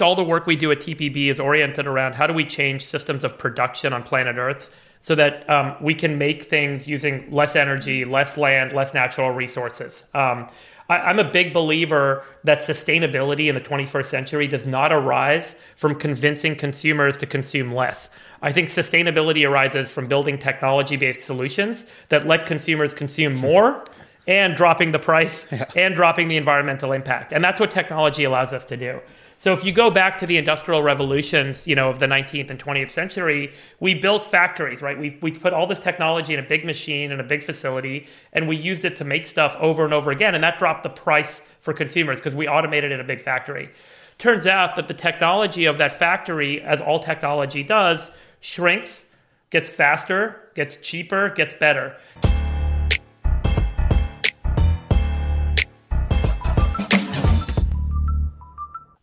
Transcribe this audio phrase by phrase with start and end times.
[0.00, 3.22] all the work we do at TPB is oriented around how do we change systems
[3.22, 4.70] of production on planet Earth
[5.00, 10.02] so that um, we can make things using less energy, less land, less natural resources.
[10.14, 10.48] Um,
[10.88, 15.94] I, am a big believer that sustainability in the 21st century does not arise from
[15.94, 18.10] convincing consumers to consume less.
[18.42, 23.84] I think sustainability arises from building technology based solutions that let consumers consume more
[24.26, 25.66] and dropping the price yeah.
[25.76, 27.32] and dropping the environmental impact.
[27.32, 29.00] And that's what technology allows us to do.
[29.36, 32.58] So if you go back to the industrial revolutions, you know, of the 19th and
[32.58, 34.98] 20th century, we built factories, right?
[34.98, 38.48] We, we put all this technology in a big machine in a big facility, and
[38.48, 40.34] we used it to make stuff over and over again.
[40.34, 43.70] And that dropped the price for consumers because we automated in a big factory.
[44.18, 49.04] Turns out that the technology of that factory, as all technology does, shrinks,
[49.50, 51.96] gets faster, gets cheaper, gets better.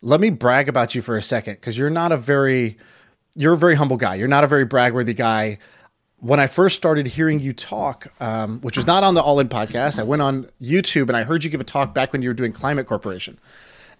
[0.01, 2.77] Let me brag about you for a second because you're not a very
[3.35, 4.15] you're a very humble guy.
[4.15, 5.59] You're not a very bragworthy guy.
[6.17, 9.49] When I first started hearing you talk, um, which was not on the All In
[9.49, 12.29] podcast, I went on YouTube and I heard you give a talk back when you
[12.29, 13.39] were doing Climate Corporation.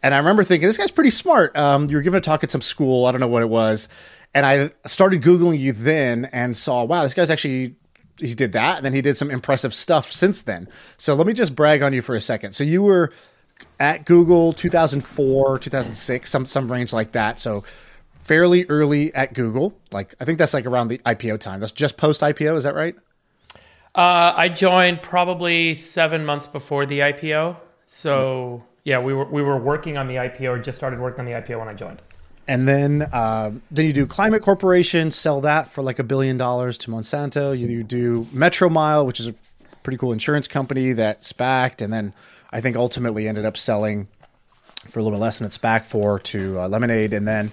[0.04, 1.56] And I remember thinking, this guy's pretty smart.
[1.56, 3.88] Um, you were giving a talk at some school, I don't know what it was.
[4.34, 7.76] And I started Googling you then and saw, wow, this guy's actually,
[8.18, 8.78] he did that.
[8.78, 10.68] And then he did some impressive stuff since then.
[10.98, 12.54] So let me just brag on you for a second.
[12.54, 13.12] So you were
[13.80, 17.40] at Google 2004, 2006, some some range like that.
[17.40, 17.64] So
[18.22, 19.78] fairly early at Google.
[19.92, 21.60] Like I think that's like around the IPO time.
[21.60, 22.58] That's just post IPO.
[22.58, 22.96] Is that right?
[23.94, 27.58] Uh, I joined probably seven months before the IPO.
[27.88, 31.26] So yeah, we were we were working on the IPO or just started working on
[31.26, 32.02] the IPO when I joined.
[32.48, 36.78] And then uh, then you do Climate Corporation, sell that for like a billion dollars
[36.80, 37.58] to Monsanto.
[37.58, 39.36] You, you do Metromile, which is a
[39.84, 42.14] pretty cool insurance company that's backed, and then
[42.52, 44.08] I think ultimately ended up selling
[44.88, 47.52] for a little bit less than it's back for to uh, Lemonade, and then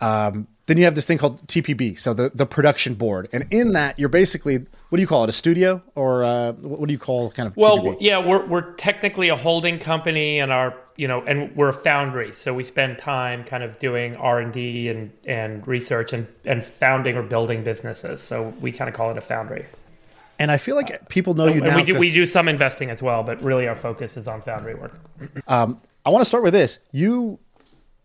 [0.00, 3.72] um, then you have this thing called TPB, so the the production board, and in
[3.72, 6.98] that you're basically what do you call it, a studio or uh, what do you
[6.98, 7.56] call kind of?
[7.56, 7.96] Well, TPB?
[8.00, 12.32] yeah, we're we're technically a holding company, and our you know, and we're a foundry,
[12.34, 16.64] so we spend time kind of doing R and D and and research and and
[16.64, 18.20] founding or building businesses.
[18.20, 19.64] So we kind of call it a foundry.
[20.40, 21.76] And I feel like people know you and now.
[21.76, 24.74] We do, we do some investing as well, but really our focus is on foundry
[24.74, 24.98] work.
[25.46, 26.78] Um, I want to start with this.
[26.92, 27.38] You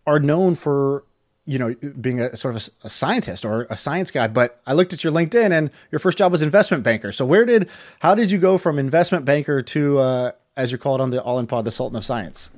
[0.05, 1.05] are known for
[1.45, 4.73] you know being a sort of a, a, scientist or a science guy but i
[4.73, 7.69] looked at your linkedin and your first job was investment banker so where did
[7.99, 11.21] how did you go from investment banker to uh, as you call it on the
[11.21, 12.49] all in pod the sultan of science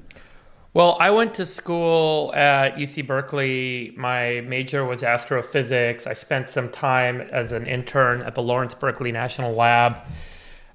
[0.77, 3.95] well, I went to school at UC Berkeley.
[3.97, 6.05] My major was astrophysics.
[6.05, 9.99] I spent some time as an intern at the Lawrence Berkeley National Lab,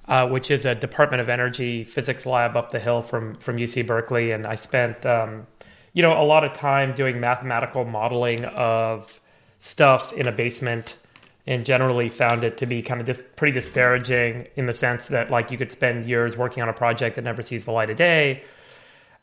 [0.09, 3.87] uh, which is a Department of Energy physics lab up the hill from from UC
[3.87, 4.33] Berkeley.
[4.33, 5.47] And I spent, um,
[5.93, 9.21] you know, a lot of time doing mathematical modeling of
[9.61, 10.99] stuff in a basement
[11.47, 15.31] and generally found it to be kind of just pretty disparaging in the sense that
[15.31, 17.97] like you could spend years working on a project that never sees the light of
[17.97, 18.43] day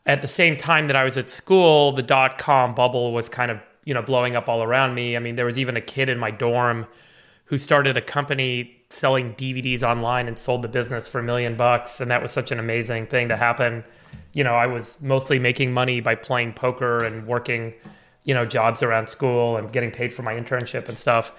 [0.06, 3.50] at the same time that I was at school, the dot com bubble was kind
[3.50, 5.16] of, you know, blowing up all around me.
[5.16, 6.86] I mean, there was even a kid in my dorm
[7.44, 12.00] who started a company selling DVDs online and sold the business for a million bucks.
[12.00, 13.84] And that was such an amazing thing to happen.
[14.32, 17.74] You know, I was mostly making money by playing poker and working,
[18.24, 21.32] you know, jobs around school and getting paid for my internship and stuff.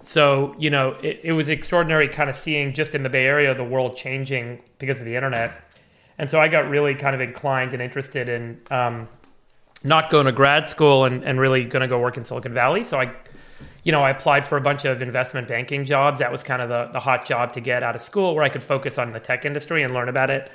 [0.00, 3.54] So, you know, it, it was extraordinary kind of seeing just in the Bay Area
[3.54, 5.67] the world changing because of the internet
[6.18, 9.08] and so I got really kind of inclined and interested in um,
[9.84, 12.82] not going to grad school and, and really going to go work in Silicon Valley.
[12.84, 13.12] So I,
[13.84, 16.18] you know, I applied for a bunch of investment banking jobs.
[16.18, 18.48] That was kind of the, the hot job to get out of school where I
[18.48, 20.50] could focus on the tech industry and learn about it.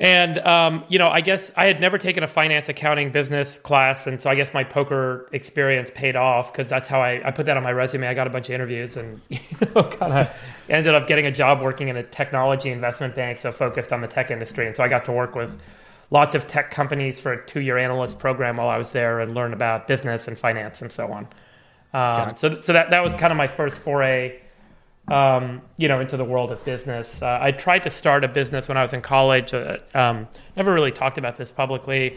[0.00, 4.06] And um, you know, I guess I had never taken a finance accounting business class,
[4.06, 7.44] and so I guess my poker experience paid off because that's how I, I put
[7.46, 8.08] that on my resume.
[8.08, 9.38] I got a bunch of interviews and you
[9.74, 10.34] know, kind of
[10.70, 14.08] ended up getting a job working in a technology investment bank, so focused on the
[14.08, 14.66] tech industry.
[14.66, 15.54] And so I got to work with
[16.10, 19.52] lots of tech companies for a two-year analyst program while I was there and learn
[19.52, 21.28] about business and finance and so on.
[21.92, 24.40] Um, so, so that that was kind of my first foray
[25.10, 27.20] um, you know, into the world of business.
[27.20, 29.52] Uh, I tried to start a business when I was in college.
[29.52, 32.16] Uh, um, never really talked about this publicly.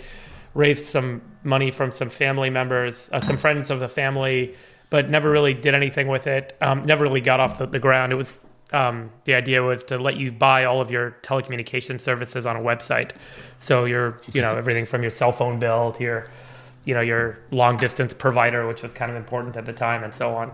[0.54, 4.56] Raised some money from some family members, uh, some friends of the family,
[4.92, 6.56] but never really did anything with it.
[6.62, 8.12] Um, never really got off the, the ground.
[8.12, 8.40] It was
[8.72, 12.60] um, the idea was to let you buy all of your telecommunication services on a
[12.60, 13.12] website.
[13.57, 16.30] So your, you know, everything from your cell phone bill to your,
[16.86, 20.13] you know, your long distance provider, which was kind of important at the time, and
[20.13, 20.54] so on.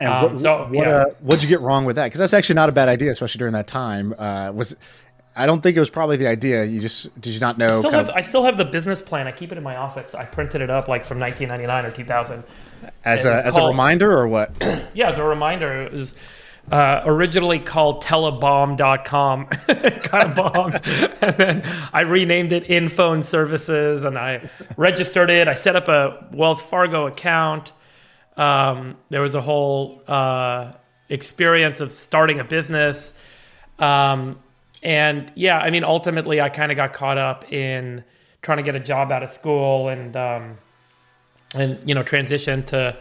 [0.00, 0.90] And um, what, so, what, yeah.
[0.90, 2.06] uh, what'd you get wrong with that?
[2.06, 4.14] Because that's actually not a bad idea, especially during that time.
[4.16, 4.76] Uh, was
[5.38, 6.64] I don't think it was probably the idea.
[6.64, 7.76] You just did you not know?
[7.76, 9.28] I still, have, of, I still have the business plan.
[9.28, 10.14] I keep it in my office.
[10.14, 12.44] I printed it up like from 1999 or 2000.
[13.04, 14.52] As a as called, a reminder or what?
[14.94, 15.82] yeah, as a reminder.
[15.82, 16.14] It was
[16.72, 19.46] uh, originally called telebomb.com.
[19.46, 19.68] kind
[20.28, 20.80] of bombed.
[21.22, 25.46] and then I renamed it InPhone Services and I registered it.
[25.46, 27.72] I set up a Wells Fargo account.
[28.38, 30.72] Um, there was a whole uh,
[31.08, 33.12] experience of starting a business.
[33.78, 34.38] Um,
[34.82, 38.04] and yeah, I mean, ultimately, I kind of got caught up in
[38.42, 40.58] trying to get a job out of school and, um,
[41.54, 42.96] and you know, transition to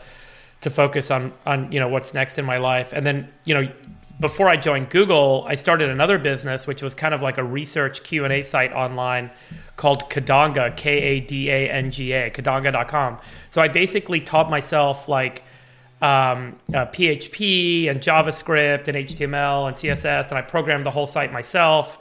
[0.62, 2.94] to focus on on you know what's next in my life.
[2.94, 3.72] And then you know,
[4.20, 8.04] before I joined Google, I started another business which was kind of like a research
[8.04, 9.30] Q and A site online
[9.76, 13.20] called Kadanga, K A D A N G A, Kadanga.com.
[13.50, 15.44] So I basically taught myself like
[16.02, 21.32] um, uh, PHP and JavaScript and HTML and CSS, and I programmed the whole site
[21.32, 22.00] myself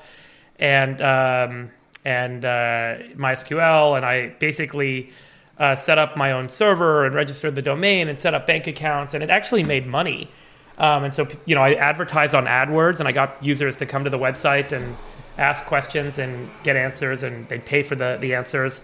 [0.59, 1.71] and um,
[2.05, 5.11] and uh, MySQL, and I basically
[5.59, 9.13] uh, set up my own server and registered the domain and set up bank accounts,
[9.13, 10.31] and it actually made money.
[10.79, 14.05] Um, and so, you know, I advertised on AdWords, and I got users to come
[14.05, 14.97] to the website and
[15.39, 18.83] ask questions and get answers, and they'd pay for the the answers.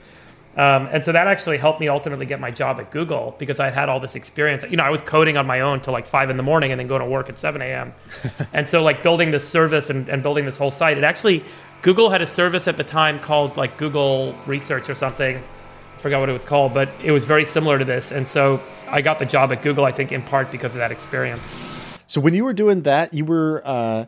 [0.55, 3.71] Um, and so that actually helped me ultimately get my job at Google because I
[3.71, 4.65] had all this experience.
[4.69, 6.79] You know, I was coding on my own till like five in the morning and
[6.79, 7.95] then going to work at 7 a.m.
[8.53, 11.43] and so, like, building this service and, and building this whole site, it actually,
[11.81, 15.43] Google had a service at the time called like Google Research or something
[15.97, 18.11] I forgot what it was called, but it was very similar to this.
[18.11, 20.91] And so I got the job at Google, I think, in part because of that
[20.91, 21.72] experience.
[22.13, 24.05] So when you were doing that, you were uh,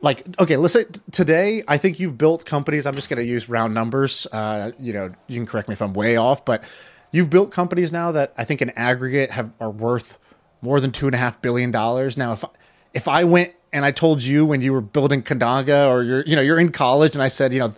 [0.00, 2.84] like, okay, let's say today, I think you've built companies.
[2.84, 4.26] I'm just going to use round numbers.
[4.32, 6.64] Uh, you know, you can correct me if I'm way off, but
[7.12, 10.18] you've built companies now that I think in aggregate have are worth
[10.62, 12.16] more than two and a half billion dollars.
[12.16, 12.44] Now, if
[12.92, 16.34] if I went and I told you when you were building Kadanga or you're you
[16.34, 17.74] know you're in college and I said you know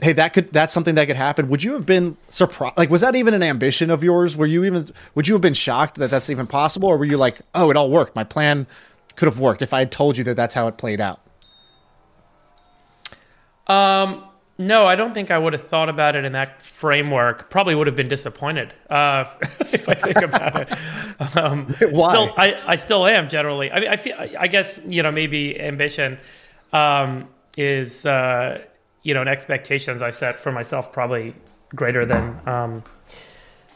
[0.00, 1.48] hey that could that's something that could happen.
[1.48, 4.36] Would you have been surprised like was that even an ambition of yours?
[4.36, 6.88] Were you even would you have been shocked that that's even possible?
[6.88, 8.14] Or were you like oh it all worked.
[8.14, 8.66] My plan
[9.14, 11.20] could have worked if i had told you that that's how it played out?
[13.66, 14.24] Um
[14.58, 17.48] no i don't think i would have thought about it in that framework.
[17.48, 19.24] Probably would have been disappointed uh,
[19.72, 21.36] if i think about it.
[21.36, 22.10] Um, Why?
[22.10, 23.70] Still, I, I still am generally.
[23.72, 26.18] I mean i feel i guess you know maybe ambition
[26.72, 28.62] um, is uh,
[29.06, 31.32] you know, and expectations I set for myself probably
[31.76, 32.82] greater than um,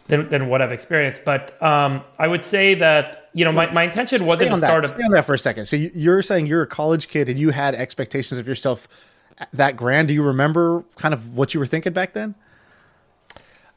[0.09, 1.25] than, than what I've experienced.
[1.25, 4.85] But um, I would say that you know my, my intention wasn't to start.
[4.85, 5.67] A, stay on that for a second.
[5.67, 8.89] So you're saying you're a college kid and you had expectations of yourself
[9.53, 10.09] that grand.
[10.09, 12.35] Do you remember kind of what you were thinking back then?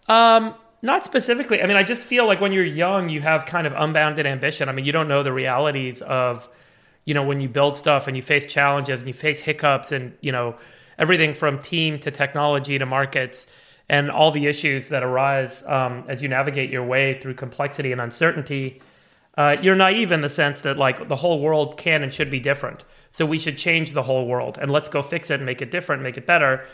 [0.08, 1.62] Um, not specifically.
[1.62, 4.70] I mean, I just feel like when you're young, you have kind of unbounded ambition.
[4.70, 6.50] I mean, you don't know the realities of,
[7.06, 10.18] you know, when you build stuff and you face challenges and you face hiccups and
[10.20, 10.56] you know
[10.98, 13.48] everything from team to technology to markets
[13.90, 18.02] and all the issues that arise um, as you navigate your way through complexity and
[18.02, 18.82] uncertainty.
[19.38, 22.40] Uh, you're naive in the sense that like the whole world can and should be
[22.40, 22.86] different.
[23.12, 25.72] So we should change the whole world and let's go fix it and make it
[25.72, 26.66] different, make it better.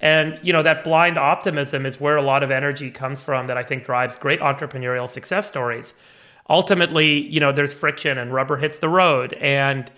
[0.00, 3.56] And you know that blind optimism is where a lot of energy comes from that
[3.56, 5.94] I think drives great entrepreneurial success stories.
[6.48, 9.90] Ultimately, you know, there's friction and rubber hits the road and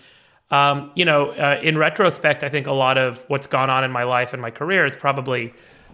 [0.51, 3.91] um, you know, uh, in retrospect, I think a lot of what's gone on in
[3.91, 5.53] my life and my career is probably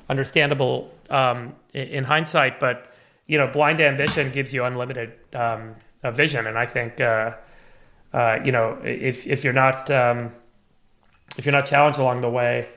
[0.10, 2.60] understandable um, in, in, hindsight.
[2.60, 2.94] But
[3.28, 7.36] you know, blind ambition gives you unlimited um, vision, and I think uh,
[8.14, 10.32] uh, you know if if you're not um,
[11.38, 12.70] if you're not challenged along the way,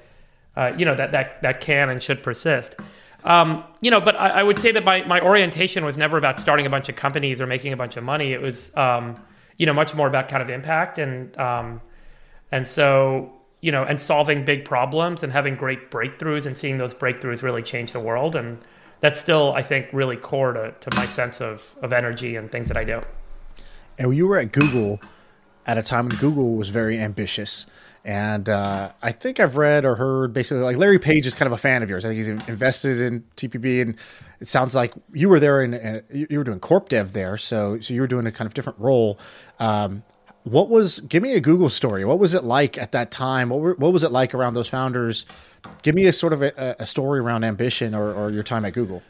[0.57, 2.77] uh, you know that that that can and should persist.
[3.25, 6.39] Um, you know, but I, I, would say that my, my orientation was never about
[6.39, 8.33] starting a bunch of companies or making a bunch of money.
[8.33, 9.21] It was um,
[9.59, 11.81] you know much more about kind of impact and um,
[12.51, 16.95] and so you know and solving big problems and having great breakthroughs and seeing those
[16.95, 18.59] breakthroughs really change the world and
[19.01, 22.69] that's still I think really core to, to my sense of of energy and things
[22.69, 23.01] that I do.
[23.99, 25.01] And you were at Google
[25.67, 27.67] at a time when Google was very ambitious.
[28.09, 31.53] And uh, I think I've read or heard basically like Larry Page is kind of
[31.53, 32.07] a fan of yours.
[32.07, 33.97] I think he's invested in TPB, and
[34.41, 37.37] it sounds like you were there and you were doing corp dev there.
[37.37, 39.19] So so you were doing a kind of different role.
[39.59, 40.05] Um,
[40.45, 42.07] what was give me a Google story?
[42.07, 43.51] What was it like at that time?
[43.51, 45.27] What were, what was it like around those founders?
[45.83, 48.73] Give me a sort of a, a story around ambition or, or your time at
[48.73, 49.03] Google.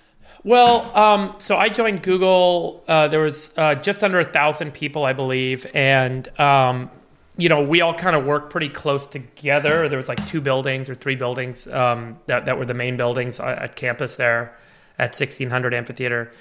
[0.43, 2.83] Well, um, so I joined Google.
[2.88, 6.90] Uh, there was uh, just under a thousand people, I believe, and um,
[7.38, 9.88] you know we all kind of worked pretty close together.
[9.88, 13.40] There was like two buildings or three buildings um, that that were the main buildings
[13.40, 14.59] at campus there
[14.99, 16.33] at 1600 Amphitheater,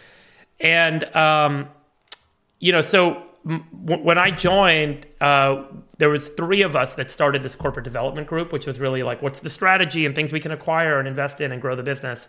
[0.59, 1.69] and um,
[2.59, 3.23] you know so
[3.71, 5.63] when I joined, uh,
[5.99, 9.21] there was three of us that started this corporate development group, which was really like,
[9.21, 12.27] what's the strategy and things we can acquire and invest in and grow the business,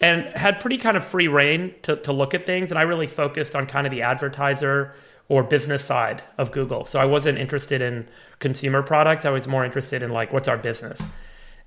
[0.00, 2.72] and had pretty kind of free reign to, to look at things.
[2.72, 4.94] And I really focused on kind of the advertiser
[5.30, 6.84] or business side of Google.
[6.84, 8.06] So I wasn't interested in
[8.40, 9.24] consumer products.
[9.24, 11.00] I was more interested in like, what's our business?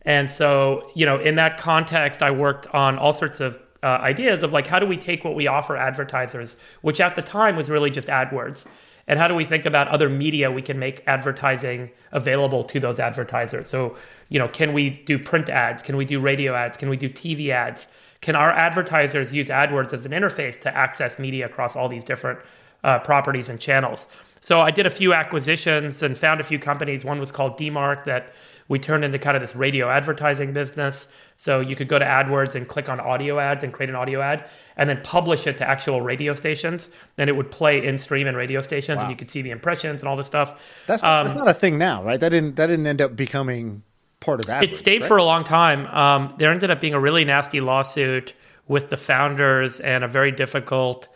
[0.01, 4.43] And so, you know, in that context, I worked on all sorts of uh, ideas
[4.43, 7.70] of like how do we take what we offer advertisers, which at the time was
[7.70, 8.67] really just AdWords,
[9.08, 13.00] and how do we think about other media we can make advertising available to those
[13.00, 13.70] advertisers?
[13.70, 13.96] So,
[14.27, 15.82] you know, can we do print ads?
[15.82, 16.75] Can we do radio ads?
[16.75, 17.88] Can we do TV ads?
[18.20, 22.39] Can our advertisers use AdWords as an interface to access media across all these different
[22.84, 24.08] uh, properties and channels?
[24.42, 27.06] So I did a few acquisitions and found a few companies.
[27.06, 28.34] One was called DMARC that
[28.68, 31.08] we turned into kind of this radio advertising business.
[31.38, 34.22] So you could go to AdWords and click on audio ads and create an audio
[34.22, 36.90] ad and then publish it to actual radio stations.
[37.18, 39.04] And it would play in stream in radio stations wow.
[39.04, 40.84] and you could see the impressions and all this stuff.
[40.88, 42.20] That's, um, that's, not a thing now, right?
[42.20, 43.84] That didn't that didn't end up becoming
[44.20, 44.63] part of that.
[44.63, 45.08] It stayed right?
[45.08, 45.88] for a long time.
[45.88, 48.34] Um, there ended up being a really nasty lawsuit
[48.68, 51.08] with the founders and a very difficult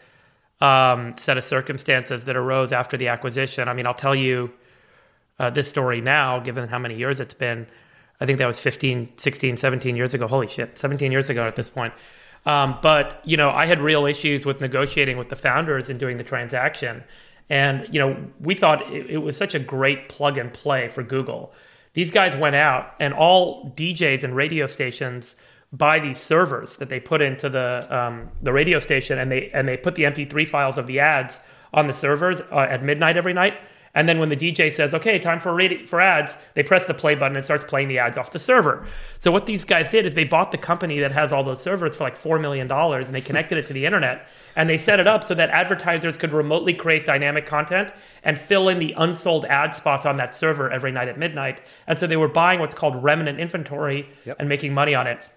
[0.62, 3.68] um, set of circumstances that arose after the acquisition.
[3.68, 4.52] I mean, I'll tell you
[5.40, 7.68] uh, this story now, given how many years it's been.
[8.20, 10.28] I think that was 15, 16, 17 years ago.
[10.28, 11.94] Holy shit, 17 years ago at this point.
[12.46, 16.18] Um, but, you know, I had real issues with negotiating with the founders and doing
[16.18, 17.04] the transaction.
[17.50, 21.04] And, you know, we thought it, it was such a great plug and play for
[21.04, 21.54] Google.
[21.94, 25.36] These guys went out and all DJs and radio stations
[25.72, 29.68] buy these servers that they put into the um, the radio station and they and
[29.68, 31.42] they put the MP3 files of the ads
[31.74, 33.56] on the servers uh, at midnight every night
[33.98, 36.94] and then when the DJ says, okay, time for, radi- for ads, they press the
[36.94, 38.86] play button and starts playing the ads off the server.
[39.18, 41.98] So what these guys did is they bought the company that has all those servers
[41.98, 45.08] for like $4 million and they connected it to the internet and they set it
[45.08, 47.92] up so that advertisers could remotely create dynamic content
[48.24, 51.62] and fill in the unsold ad spots on that server every night at midnight.
[51.88, 54.36] And so they were buying what's called remnant inventory yep.
[54.40, 55.28] and making money on it.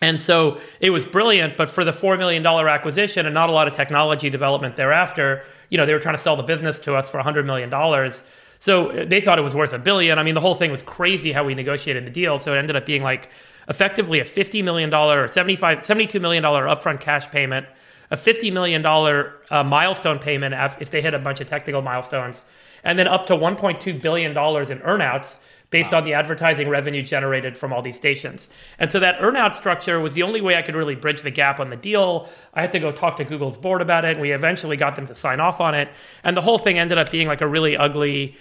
[0.00, 3.66] And so it was brilliant, but for the $4 million acquisition and not a lot
[3.66, 7.10] of technology development thereafter, you know, they were trying to sell the business to us
[7.10, 7.70] for $100 million.
[8.60, 10.18] So they thought it was worth a billion.
[10.18, 12.38] I mean, the whole thing was crazy how we negotiated the deal.
[12.38, 13.30] So it ended up being like
[13.68, 17.66] effectively a $50 million or 75, $72 million upfront cash payment,
[18.10, 22.44] a $50 million uh, milestone payment if they hit a bunch of technical milestones,
[22.84, 25.36] and then up to $1.2 billion in earnouts
[25.70, 25.98] based wow.
[25.98, 28.48] on the advertising revenue generated from all these stations.
[28.78, 31.60] And so that earnout structure was the only way I could really bridge the gap
[31.60, 32.28] on the deal.
[32.54, 34.12] I had to go talk to Google's board about it.
[34.12, 35.88] And we eventually got them to sign off on it.
[36.24, 38.36] And the whole thing ended up being like a really ugly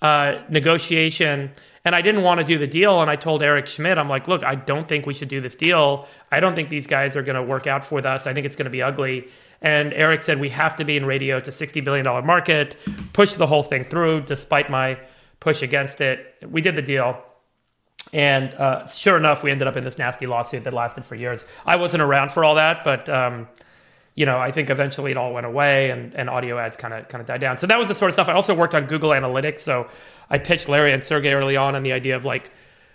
[0.00, 1.50] uh, negotiation.
[1.84, 3.00] And I didn't want to do the deal.
[3.00, 5.56] And I told Eric Schmidt, I'm like, look, I don't think we should do this
[5.56, 6.06] deal.
[6.30, 8.26] I don't think these guys are going to work out for us.
[8.26, 9.28] I think it's going to be ugly.
[9.62, 11.38] And Eric said, we have to be in radio.
[11.38, 12.76] It's a $60 billion market.
[13.12, 14.98] Push the whole thing through, despite my
[15.40, 16.34] push against it.
[16.48, 17.22] We did the deal.
[18.12, 21.44] And uh, sure enough, we ended up in this nasty lawsuit that lasted for years.
[21.66, 23.48] I wasn't around for all that, but um,
[24.14, 27.06] you know, I think eventually it all went away, and, and audio ads kind of
[27.08, 27.58] kind of died down.
[27.58, 28.28] So that was the sort of stuff.
[28.28, 29.88] I also worked on Google Analytics, so
[30.30, 32.50] I pitched Larry and Sergey early on on the idea of like,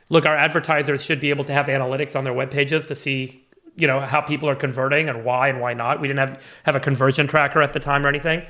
[0.10, 3.46] look, our advertisers should be able to have analytics on their web pages to see,
[3.76, 6.02] you know, how people are converting and why and why not.
[6.02, 8.44] We didn't have have a conversion tracker at the time or anything.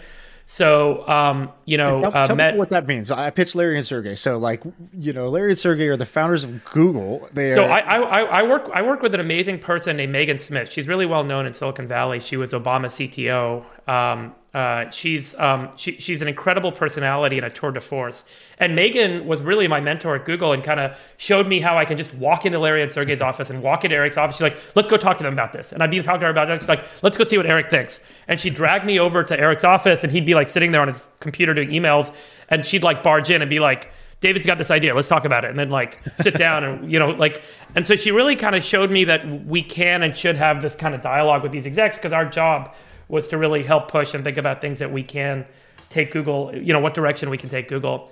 [0.45, 3.11] So, um, you know, tell, uh, tell met, me what that means.
[3.11, 4.15] I pitched Larry and Sergey.
[4.15, 4.63] So, like,
[4.97, 7.29] you know, Larry and Sergey are the founders of Google.
[7.33, 7.71] They so are...
[7.71, 10.71] I, I, I work I work with an amazing person named Megan Smith.
[10.71, 12.19] She's really well known in Silicon Valley.
[12.19, 13.63] She was Obama's CTO.
[13.87, 18.23] Um, uh, she's um, she, she's an incredible personality and a tour de force.
[18.59, 21.85] And Megan was really my mentor at Google and kind of showed me how I
[21.85, 24.35] can just walk into Larry and Sergey's office and walk into Eric's office.
[24.35, 26.31] She's like, "Let's go talk to them about this." And I'd be talking to her
[26.31, 26.61] about it.
[26.61, 29.63] She's like, "Let's go see what Eric thinks." And she'd drag me over to Eric's
[29.63, 32.13] office, and he'd be like sitting there on his computer doing emails,
[32.49, 33.91] and she'd like barge in and be like.
[34.19, 34.95] David's got this idea.
[34.95, 35.49] Let's talk about it.
[35.49, 37.41] And then like sit down and you know like
[37.75, 40.77] and so she really kind of showed me that we can and should have this
[40.77, 42.73] kind of dialogue with these execs because our job
[43.13, 45.45] was to really help push and think about things that we can
[45.89, 48.11] take Google, you know, what direction we can take Google.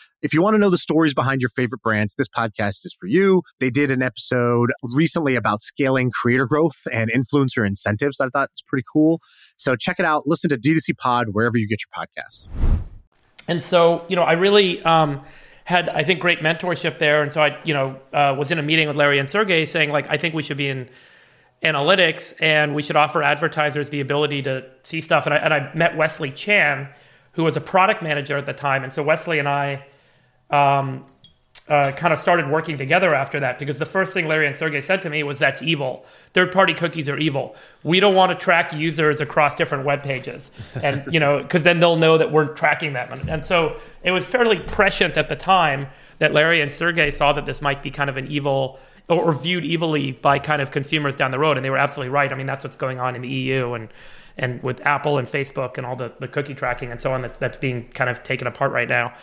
[0.21, 3.07] If you want to know the stories behind your favorite brands, this podcast is for
[3.07, 3.41] you.
[3.59, 8.19] They did an episode recently about scaling creator growth and influencer incentives.
[8.21, 9.19] I thought it's pretty cool.
[9.57, 10.27] So check it out.
[10.27, 12.45] Listen to D2C Pod wherever you get your podcasts.
[13.47, 15.23] And so, you know, I really um,
[15.63, 17.23] had, I think, great mentorship there.
[17.23, 19.89] And so I, you know, uh, was in a meeting with Larry and Sergey saying,
[19.89, 20.87] like, I think we should be in
[21.63, 25.25] analytics and we should offer advertisers the ability to see stuff.
[25.25, 26.89] And I, and I met Wesley Chan,
[27.31, 28.83] who was a product manager at the time.
[28.83, 29.83] And so Wesley and I,
[30.51, 31.05] um,
[31.71, 34.81] uh, kind of started working together after that because the first thing Larry and Sergey
[34.81, 36.05] said to me was that's evil.
[36.33, 37.55] Third party cookies are evil.
[37.83, 40.51] We don't want to track users across different web pages.
[40.83, 43.11] And, you know, because then they'll know that we're tracking them.
[43.11, 45.87] And, and, so it was fairly prescient at the time
[46.19, 49.31] that Larry and Sergey saw that this might be kind of an evil or, or
[49.31, 51.55] viewed evilly by kind of consumers down the road.
[51.55, 52.31] And they were absolutely right.
[52.31, 53.89] I mean, that's what's going on in the EU and
[54.37, 57.39] and with Apple and Facebook and all the, the cookie tracking and so on that,
[57.39, 59.13] that's being kind of taken apart right now.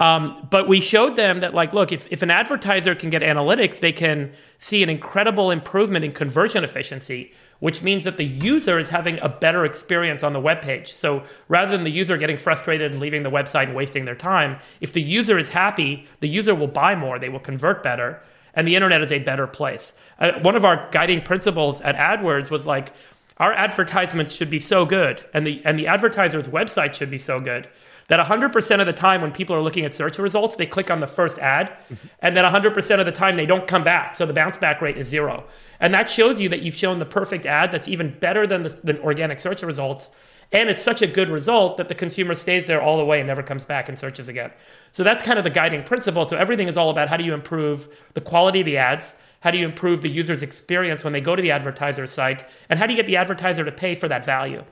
[0.00, 3.80] Um, but we showed them that, like, look, if, if an advertiser can get analytics,
[3.80, 8.88] they can see an incredible improvement in conversion efficiency, which means that the user is
[8.88, 10.90] having a better experience on the web page.
[10.90, 14.58] So rather than the user getting frustrated and leaving the website and wasting their time,
[14.80, 18.22] if the user is happy, the user will buy more, they will convert better,
[18.54, 19.92] and the internet is a better place.
[20.18, 22.94] Uh, one of our guiding principles at AdWords was like,
[23.36, 27.40] our advertisements should be so good, and the and the advertiser's website should be so
[27.40, 27.68] good
[28.10, 30.98] that 100% of the time when people are looking at search results, they click on
[30.98, 32.08] the first ad, mm-hmm.
[32.18, 34.16] and then 100% of the time they don't come back.
[34.16, 35.44] So the bounce back rate is zero.
[35.78, 38.70] And that shows you that you've shown the perfect ad that's even better than the
[38.82, 40.10] than organic search results.
[40.50, 43.28] And it's such a good result that the consumer stays there all the way and
[43.28, 44.50] never comes back and searches again.
[44.90, 46.24] So that's kind of the guiding principle.
[46.24, 49.14] So everything is all about how do you improve the quality of the ads?
[49.38, 52.44] How do you improve the user's experience when they go to the advertiser's site?
[52.68, 54.64] And how do you get the advertiser to pay for that value?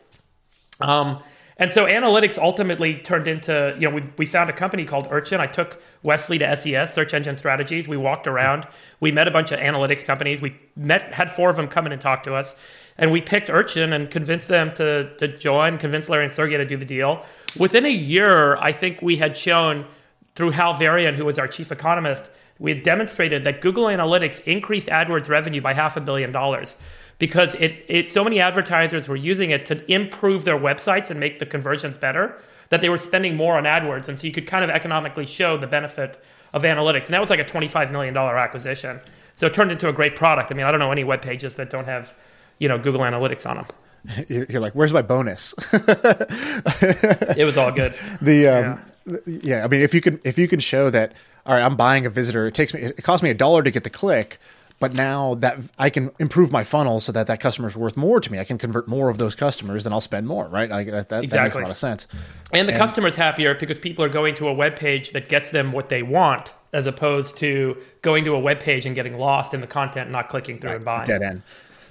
[0.80, 1.22] Um,
[1.58, 5.40] and so analytics ultimately turned into, you know, we, we found a company called Urchin.
[5.40, 7.88] I took Wesley to SES, Search Engine Strategies.
[7.88, 8.66] We walked around.
[9.00, 10.40] We met a bunch of analytics companies.
[10.40, 12.54] We met, had four of them come in and talk to us.
[12.96, 16.64] And we picked Urchin and convinced them to, to join, convinced Larry and Sergey to
[16.64, 17.24] do the deal.
[17.56, 19.84] Within a year, I think we had shown
[20.36, 24.88] through Hal Varian, who was our chief economist, we had demonstrated that Google Analytics increased
[24.88, 26.76] AdWords revenue by half a billion dollars
[27.18, 31.38] because it, it so many advertisers were using it to improve their websites and make
[31.38, 32.38] the conversions better
[32.70, 34.08] that they were spending more on AdWords.
[34.08, 37.06] And so you could kind of economically show the benefit of analytics.
[37.06, 39.00] And that was like a $25 million acquisition.
[39.34, 40.50] So it turned into a great product.
[40.50, 42.14] I mean, I don't know any web pages that don't have,
[42.58, 43.66] you know, Google Analytics on them.
[44.48, 45.54] You're like, where's my bonus?
[45.72, 47.94] it was all good.
[48.20, 49.18] The um, yeah.
[49.42, 51.12] yeah, I mean, if you can if you can show that,
[51.48, 52.46] all right, I'm buying a visitor.
[52.46, 54.38] It takes me it costs me a dollar to get the click,
[54.80, 58.20] but now that I can improve my funnel so that that customer is worth more
[58.20, 60.70] to me, I can convert more of those customers, then I'll spend more, right?
[60.70, 61.28] Like that, that, exactly.
[61.28, 62.06] that makes a lot of sense.
[62.52, 65.50] And the and, customer's happier because people are going to a web page that gets
[65.50, 69.54] them what they want, as opposed to going to a web page and getting lost
[69.54, 71.06] in the content and not clicking through right, and buying.
[71.06, 71.42] Dead end.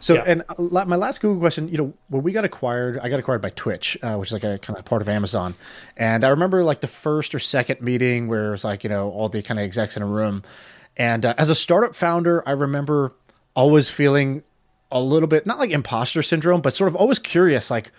[0.08, 0.24] So, yeah.
[0.26, 3.50] and my last Google question, you know, when we got acquired, I got acquired by
[3.50, 5.54] Twitch, uh, which is like a kind of part of Amazon.
[5.98, 9.12] And I remember like the first or second meeting where it was like, you know,
[9.12, 10.44] all the kind of execs in a room.
[10.96, 13.16] And uh, as a startup founder, I remember
[13.54, 14.44] always feeling
[14.94, 17.92] a little bit, not like imposter syndrome, but sort of always curious, like,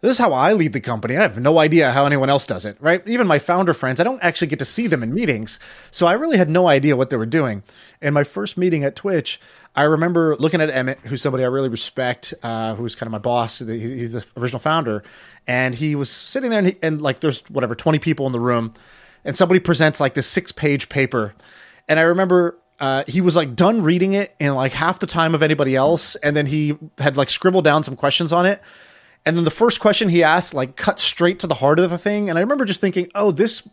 [0.00, 1.16] this is how I lead the company.
[1.16, 3.06] I have no idea how anyone else does it, right?
[3.08, 5.58] Even my founder friends, I don't actually get to see them in meetings.
[5.90, 7.62] So I really had no idea what they were doing.
[8.00, 9.40] In my first meeting at Twitch,
[9.76, 13.18] I remember looking at Emmett, who's somebody I really respect, uh, who's kind of my
[13.18, 13.58] boss.
[13.58, 15.02] He's the original founder.
[15.46, 18.40] And he was sitting there and, he, and like there's whatever, 20 people in the
[18.40, 18.72] room.
[19.24, 21.34] And somebody presents like this six page paper
[21.90, 25.34] and I remember uh, he was like done reading it in like half the time
[25.34, 28.62] of anybody else, and then he had like scribbled down some questions on it.
[29.26, 31.98] And then the first question he asked like cut straight to the heart of the
[31.98, 32.30] thing.
[32.30, 33.66] And I remember just thinking, oh, this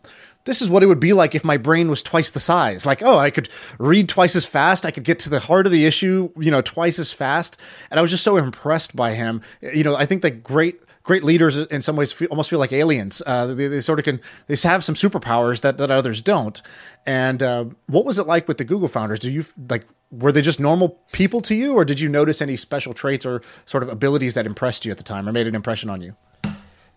[0.48, 2.86] this is what it would be like if my brain was twice the size.
[2.86, 4.86] Like, oh, I could read twice as fast.
[4.86, 7.58] I could get to the heart of the issue, you know, twice as fast.
[7.92, 9.42] And I was just so impressed by him.
[9.62, 12.74] You know, I think that great great leaders in some ways feel, almost feel like
[12.74, 13.24] aliens.
[13.26, 16.62] Uh, they, they, sort of can they have some superpowers that, that others don't.
[17.06, 19.20] And uh, what was it like with the Google founders?
[19.20, 22.58] Do you like were they just normal people to you, or did you notice any
[22.58, 25.56] special traits or sort of abilities that impressed you at the time or made an
[25.56, 26.14] impression on you?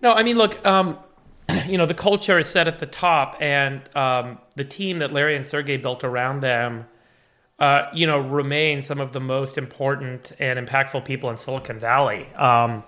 [0.02, 0.98] No, I mean, look, um,
[1.68, 5.36] you know, the culture is set at the top, and um, the team that Larry
[5.36, 6.86] and Sergey built around them
[7.60, 12.26] uh, you know, remain some of the most important and impactful people in Silicon Valley.
[12.34, 12.82] Um,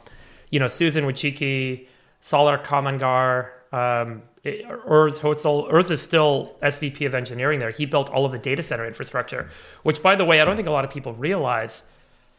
[0.53, 1.88] you know, Susan Wojcicki,
[2.21, 7.71] Salar Kamangar, um, Urs Hölzle, Urs is still SVP of engineering there.
[7.71, 9.49] He built all of the data center infrastructure,
[9.83, 11.83] which, by the way, I don't think a lot of people realize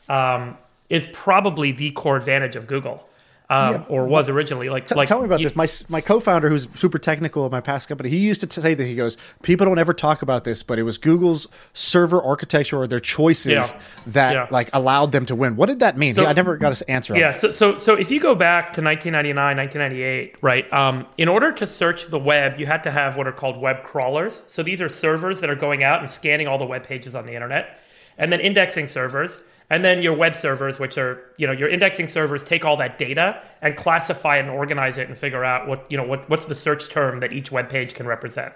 [0.07, 0.57] um,
[0.89, 3.07] is probably the core advantage of Google
[3.53, 3.85] um, yeah.
[3.87, 4.69] or was originally.
[4.69, 5.55] Like, T- like tell me about you, this.
[5.55, 8.83] My my co-founder, who's super technical of my past company, he used to say that
[8.83, 12.87] he goes, people don't ever talk about this, but it was Google's server architecture or
[12.87, 13.79] their choices yeah.
[14.07, 14.47] that yeah.
[14.49, 15.55] like allowed them to win.
[15.55, 16.15] What did that mean?
[16.15, 17.15] So, I never got an answer.
[17.15, 17.33] Yeah.
[17.33, 20.73] So, so so if you go back to 1999, 1998, right?
[20.73, 23.83] Um, in order to search the web, you had to have what are called web
[23.83, 24.41] crawlers.
[24.47, 27.25] So these are servers that are going out and scanning all the web pages on
[27.25, 27.79] the internet,
[28.17, 29.41] and then indexing servers
[29.73, 32.99] and then your web servers, which are, you know, your indexing servers take all that
[32.99, 36.53] data and classify and organize it and figure out what, you know, what, what's the
[36.53, 38.53] search term that each web page can represent.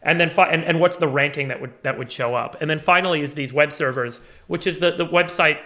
[0.00, 2.56] And then, fi- and, and what's the ranking that would, that would show up.
[2.62, 5.58] And then finally is these web servers, which is the, the website,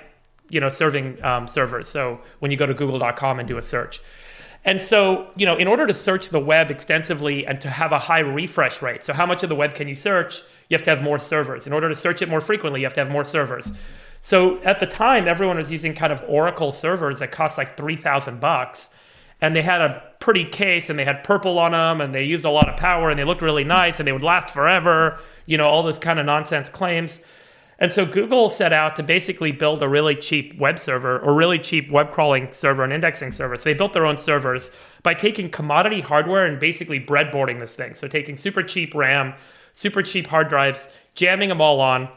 [0.49, 1.87] you know, serving um, servers.
[1.87, 4.01] So when you go to google.com and do a search.
[4.65, 8.01] And so, you know, in order to search the web extensively and to have a
[8.01, 10.43] high refresh rate, so how much of the web can you search?
[10.69, 11.69] You have to have more servers.
[11.69, 13.71] In order to search it more frequently, you have to have more servers.
[14.21, 17.97] So at the time, everyone was using kind of Oracle servers that cost like three
[17.97, 18.89] thousand bucks,
[19.41, 22.45] and they had a pretty case, and they had purple on them, and they used
[22.45, 25.19] a lot of power, and they looked really nice, and they would last forever.
[25.47, 27.21] You know, all those kind of nonsense claims.
[27.81, 31.61] And so Google set out to basically build a really cheap web server or really
[31.61, 33.57] cheap web crawling server and indexing server.
[33.57, 34.73] So they built their own servers
[35.05, 37.95] by taking commodity hardware and basically breadboarding this thing.
[37.95, 39.33] So taking super cheap RAM,
[39.75, 42.09] super cheap hard drives, jamming them all on,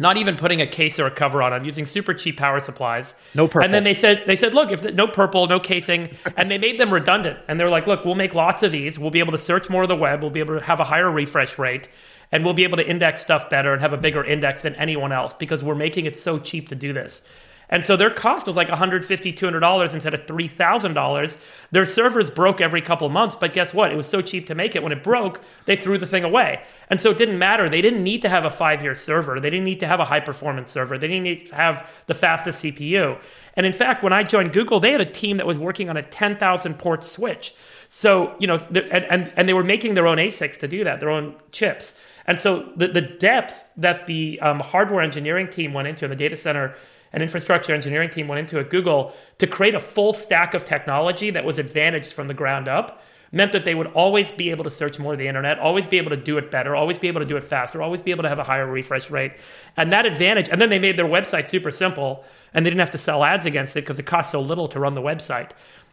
[0.00, 1.52] not even putting a case or a cover on.
[1.52, 3.14] I'm using super cheap power supplies.
[3.34, 3.64] No purple.
[3.64, 6.58] And then they said they said, look, if the, no purple, no casing, and they
[6.58, 7.38] made them redundant.
[7.48, 8.98] And they're like, look, we'll make lots of these.
[8.98, 10.22] We'll be able to search more of the web.
[10.22, 11.88] We'll be able to have a higher refresh rate,
[12.32, 15.12] and we'll be able to index stuff better and have a bigger index than anyone
[15.12, 17.22] else because we're making it so cheap to do this.
[17.70, 21.38] And so their cost was like $150, $200 instead of $3,000.
[21.70, 23.92] Their servers broke every couple months, but guess what?
[23.92, 24.82] It was so cheap to make it.
[24.82, 26.62] When it broke, they threw the thing away.
[26.88, 27.68] And so it didn't matter.
[27.68, 29.38] They didn't need to have a five year server.
[29.38, 30.98] They didn't need to have a high performance server.
[30.98, 33.18] They didn't need to have the fastest CPU.
[33.54, 35.96] And in fact, when I joined Google, they had a team that was working on
[35.96, 37.54] a 10,000 port switch.
[37.88, 40.98] So, you know, and, and, and they were making their own ASICs to do that,
[40.98, 41.94] their own chips.
[42.26, 46.16] And so the, the depth that the um, hardware engineering team went into in the
[46.16, 46.74] data center
[47.12, 51.30] and infrastructure engineering team went into at Google to create a full stack of technology
[51.30, 54.70] that was advantaged from the ground up meant that they would always be able to
[54.70, 57.20] search more of the internet, always be able to do it better, always be able
[57.20, 59.32] to do it faster, always be able to have a higher refresh rate.
[59.76, 62.90] And that advantage, and then they made their website super simple and they didn't have
[62.90, 65.50] to sell ads against it because it costs so little to run the website.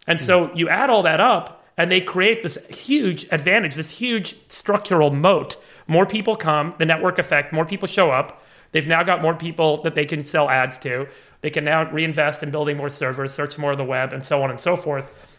[0.08, 0.58] And so hmm.
[0.58, 5.58] you add all that up and they create this huge advantage, this huge structural moat.
[5.86, 8.42] More people come, the network effect, more people show up.
[8.72, 11.08] They've now got more people that they can sell ads to.
[11.42, 14.42] They can now reinvest in building more servers, search more of the web, and so
[14.44, 15.36] on and so forth.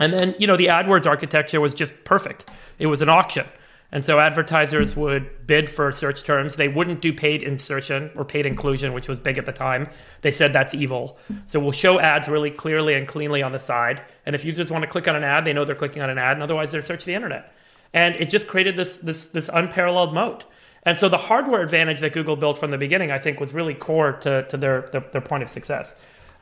[0.00, 2.48] And then, you know, the AdWords architecture was just perfect.
[2.78, 3.46] It was an auction.
[3.90, 6.56] And so advertisers would bid for search terms.
[6.56, 9.88] They wouldn't do paid insertion or paid inclusion, which was big at the time.
[10.20, 11.16] They said that's evil.
[11.46, 14.02] So we'll show ads really clearly and cleanly on the side.
[14.26, 16.18] And if users want to click on an ad, they know they're clicking on an
[16.18, 17.54] ad, and otherwise they're searching the internet.
[17.94, 20.44] And it just created this this this unparalleled moat.
[20.88, 23.74] And so the hardware advantage that Google built from the beginning, I think, was really
[23.74, 25.94] core to, to their, their, their point of success.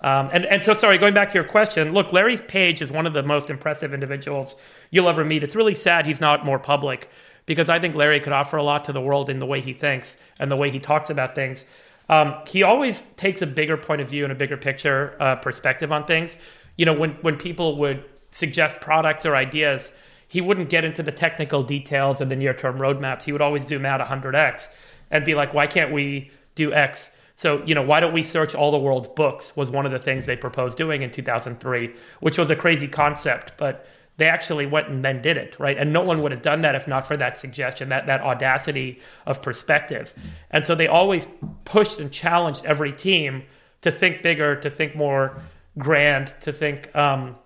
[0.03, 3.09] Um, and, and so, sorry, going back to your question, look, Larry Page is one
[3.09, 4.55] of the most impressive individuals
[4.93, 5.43] you'll ever meet.
[5.43, 7.11] It's really sad he's not more public
[7.45, 9.73] because I think Larry could offer a lot to the world in the way he
[9.73, 11.65] thinks and the way he talks about things.
[12.09, 15.91] Um, he always takes a bigger point of view and a bigger picture uh, perspective
[15.91, 16.39] on things.
[16.77, 19.91] You know, when, when people would suggest products or ideas,
[20.37, 23.23] he wouldn't get into the technical details or the near term roadmaps.
[23.23, 24.69] He would always zoom out 100x
[25.11, 27.09] and be like, why can't we do X?
[27.37, 29.99] So, you know, why don't we search all the world's books was one of the
[29.99, 33.87] things they proposed doing in 2003, which was a crazy concept, but
[34.19, 35.79] they actually went and then did it, right?
[35.79, 39.01] And no one would have done that if not for that suggestion, that that audacity
[39.25, 40.13] of perspective.
[40.51, 41.27] And so they always
[41.65, 43.45] pushed and challenged every team
[43.81, 45.41] to think bigger, to think more
[45.79, 47.37] grand, to think um,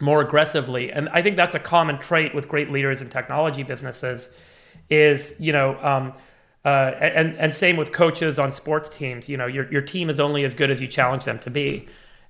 [0.00, 0.92] more aggressively.
[0.92, 4.28] And I think that's a common trait with great leaders in technology businesses
[4.90, 6.12] is, you know, um,
[6.64, 10.18] uh, and, and same with coaches on sports teams, you know, your, your team is
[10.18, 11.86] only as good as you challenge them to be.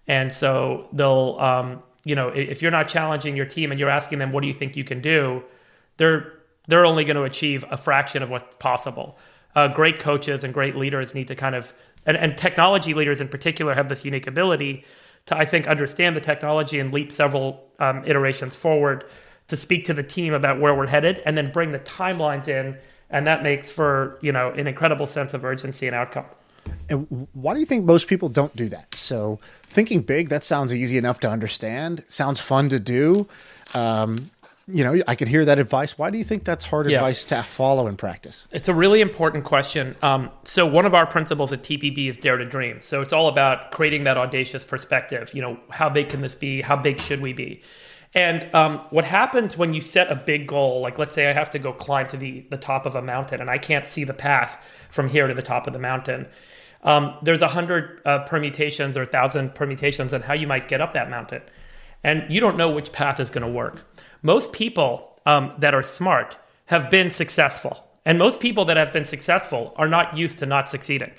[0.07, 4.19] And so they'll, um, you know, if you're not challenging your team and you're asking
[4.19, 5.43] them, what do you think you can do?
[5.97, 6.35] They're,
[6.69, 9.19] they're only going to achieve a fraction of what's possible.
[9.55, 11.73] Uh, great coaches and great leaders need to kind of,
[12.05, 14.85] and, and technology leaders in particular have this unique ability
[15.27, 19.05] to I think understand the technology and leap several um, iterations forward
[19.49, 22.77] to speak to the team about where we're headed, and then bring the timelines in
[23.11, 26.27] and that makes for you know an incredible sense of urgency and outcome.
[26.89, 28.95] And why do you think most people don't do that?
[28.97, 32.03] So thinking big, that sounds easy enough to understand.
[32.09, 33.29] Sounds fun to do.
[33.73, 34.31] Um,
[34.69, 35.97] you know, I could hear that advice.
[35.97, 36.97] Why do you think that's hard yeah.
[36.97, 38.49] advice to follow in practice?
[38.51, 39.95] It's a really important question.
[40.03, 42.81] Um, so one of our principles at TPB is dare to dream.
[42.81, 45.33] So it's all about creating that audacious perspective.
[45.33, 46.63] You know, how big can this be?
[46.63, 47.63] How big should we be?
[48.13, 51.51] And um, what happens when you set a big goal, like let's say I have
[51.51, 54.15] to go climb to the, the top of a mountain and I can't see the
[54.15, 56.27] path from here to the top of the mountain.
[56.83, 60.81] Um, there's a hundred uh, permutations or a thousand permutations on how you might get
[60.81, 61.43] up that mountain.
[62.03, 63.85] And you don't know which path is going to work.
[64.27, 67.85] Most people um, that are smart have been successful.
[68.05, 71.13] And most people that have been successful are not used to not succeeding.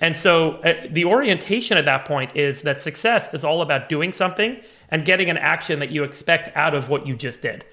[0.00, 4.12] And so uh, the orientation at that point is that success is all about doing
[4.12, 7.64] something and getting an action that you expect out of what you just did.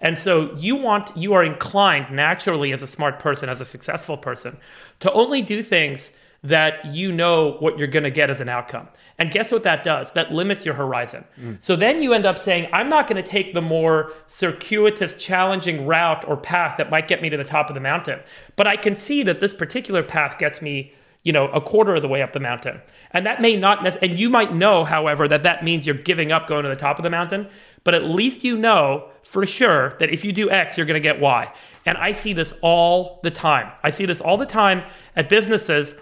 [0.00, 4.16] And so you want you are inclined naturally as a smart person, as a successful
[4.16, 4.56] person,
[4.98, 6.10] to only do things
[6.44, 8.86] that you know what you're going to get as an outcome.
[9.18, 10.10] And guess what that does?
[10.12, 11.24] That limits your horizon.
[11.40, 11.62] Mm.
[11.62, 15.86] So then you end up saying, I'm not going to take the more circuitous, challenging
[15.86, 18.20] route or path that might get me to the top of the mountain.
[18.56, 20.92] But I can see that this particular path gets me
[21.24, 22.78] you know, a quarter of the way up the mountain.
[23.12, 26.46] And that may not, and you might know, however, that that means you're giving up
[26.46, 27.48] going to the top of the mountain,
[27.82, 31.08] but at least you know for sure that if you do X, you're going to
[31.08, 31.50] get Y.
[31.86, 33.72] And I see this all the time.
[33.82, 34.82] I see this all the time
[35.16, 35.94] at businesses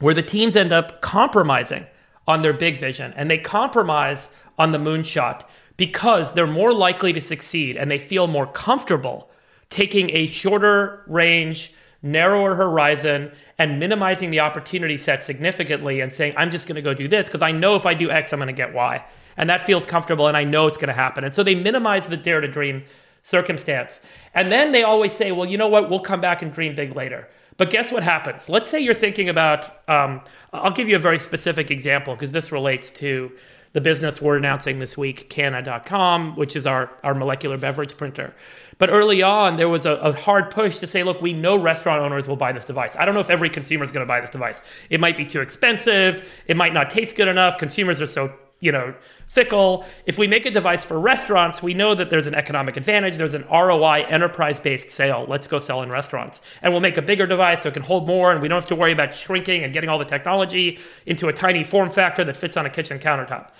[0.00, 1.86] where the teams end up compromising
[2.26, 5.44] on their big vision and they compromise on the moonshot
[5.76, 9.30] because they're more likely to succeed and they feel more comfortable
[9.70, 16.50] taking a shorter range narrower horizon and minimizing the opportunity set significantly and saying, I'm
[16.50, 18.48] just going to go do this because I know if I do X, I'm going
[18.48, 19.04] to get Y.
[19.36, 21.24] And that feels comfortable and I know it's going to happen.
[21.24, 22.84] And so they minimize the dare to dream
[23.22, 24.00] circumstance.
[24.34, 25.90] And then they always say, well, you know what?
[25.90, 27.28] We'll come back and dream big later.
[27.60, 28.48] But guess what happens?
[28.48, 32.50] Let's say you're thinking about, um, I'll give you a very specific example because this
[32.50, 33.32] relates to
[33.74, 38.34] the business we're announcing this week, Cana.com, which is our, our molecular beverage printer.
[38.78, 42.00] But early on, there was a, a, hard push to say, look, we know restaurant
[42.00, 42.96] owners will buy this device.
[42.96, 44.62] I don't know if every consumer is going to buy this device.
[44.88, 46.26] It might be too expensive.
[46.46, 47.58] It might not taste good enough.
[47.58, 48.94] Consumers are so you know
[49.26, 49.84] fickle.
[50.06, 53.16] If we make a device for restaurants we know that there's an economic advantage.
[53.16, 55.24] There's an roi enterprise based sale.
[55.28, 56.42] Let's go sell in restaurants.
[56.62, 58.68] And we'll make a bigger device so it can hold more and we don't have
[58.68, 62.36] to worry about shrinking and getting all the technology into a tiny form factor that
[62.36, 63.50] fits on a kitchen countertop.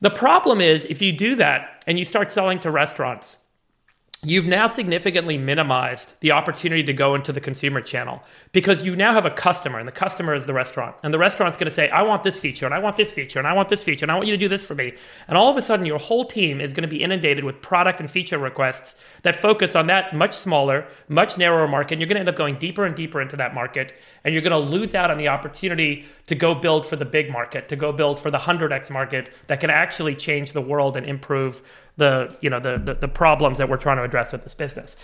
[0.00, 3.36] The problem is if you do that and you start selling to restaurants
[4.24, 8.22] you've now significantly minimized the opportunity to go into the consumer channel
[8.52, 10.94] because you now have a customer and the customer is the restaurant.
[11.02, 13.40] And the restaurant's going to say i want this feature and i want this feature
[13.40, 14.94] and i want this feature and i want you to do this for me.
[15.26, 17.98] And all of a sudden your whole team is going to be inundated with product
[17.98, 21.94] and feature requests that focus on that much smaller much narrower market.
[21.94, 24.42] And you're going to end up going deeper and deeper into that market and you're
[24.42, 27.74] going to lose out on the opportunity to go build for the big market to
[27.74, 31.60] go build for the 100x market that can actually change the world and improve
[31.96, 34.96] the you know the, the, the problems that we're trying to address with this business.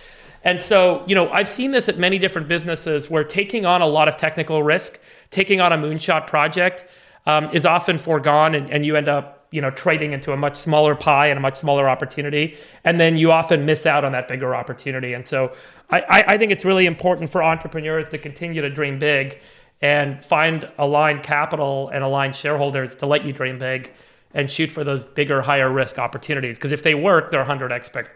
[0.45, 3.87] And so, you know, I've seen this at many different businesses where taking on a
[3.87, 6.85] lot of technical risk, taking on a moonshot project,
[7.27, 10.57] um, is often foregone, and, and you end up, you know, trading into a much
[10.57, 14.29] smaller pie and a much smaller opportunity, and then you often miss out on that
[14.29, 15.13] bigger opportunity.
[15.13, 15.53] And so,
[15.91, 19.41] I, I think it's really important for entrepreneurs to continue to dream big
[19.81, 23.93] and find aligned capital and aligned shareholders to let you dream big
[24.39, 26.59] and shoot for those bigger, higher risk opportunities.
[26.59, 28.11] Because if they work, they're 100x bigger.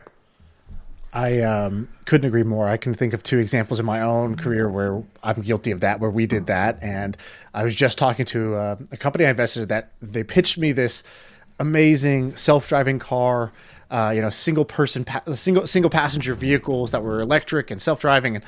[1.13, 2.69] I um, couldn't agree more.
[2.69, 5.99] I can think of two examples in my own career where I'm guilty of that,
[5.99, 6.81] where we did that.
[6.81, 7.17] And
[7.53, 10.71] I was just talking to uh, a company I invested in that they pitched me
[10.71, 11.03] this
[11.59, 13.53] amazing self-driving car,
[13.91, 18.37] uh, you know, single person, pa- single single passenger vehicles that were electric and self-driving,
[18.37, 18.45] and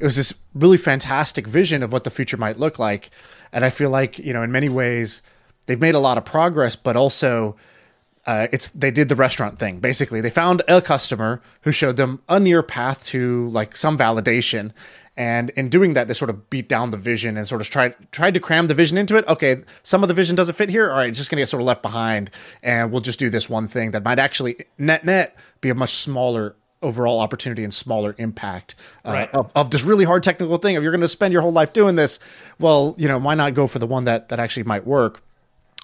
[0.00, 3.10] it was this really fantastic vision of what the future might look like.
[3.52, 5.22] And I feel like you know, in many ways
[5.68, 7.54] they've made a lot of progress, but also
[8.26, 9.78] uh, it's they did the restaurant thing.
[9.78, 14.72] Basically, they found a customer who showed them a near path to like some validation,
[15.16, 17.94] and in doing that, they sort of beat down the vision and sort of tried
[18.10, 19.26] tried to cram the vision into it.
[19.28, 20.90] Okay, some of the vision doesn't fit here.
[20.90, 22.30] All right, it's just going to get sort of left behind,
[22.62, 25.94] and we'll just do this one thing that might actually net net be a much
[25.94, 29.30] smaller overall opportunity and smaller impact uh, right.
[29.34, 30.76] of, of, this really hard technical thing.
[30.76, 32.20] If you're going to spend your whole life doing this,
[32.60, 35.22] well, you know, why not go for the one that that actually might work?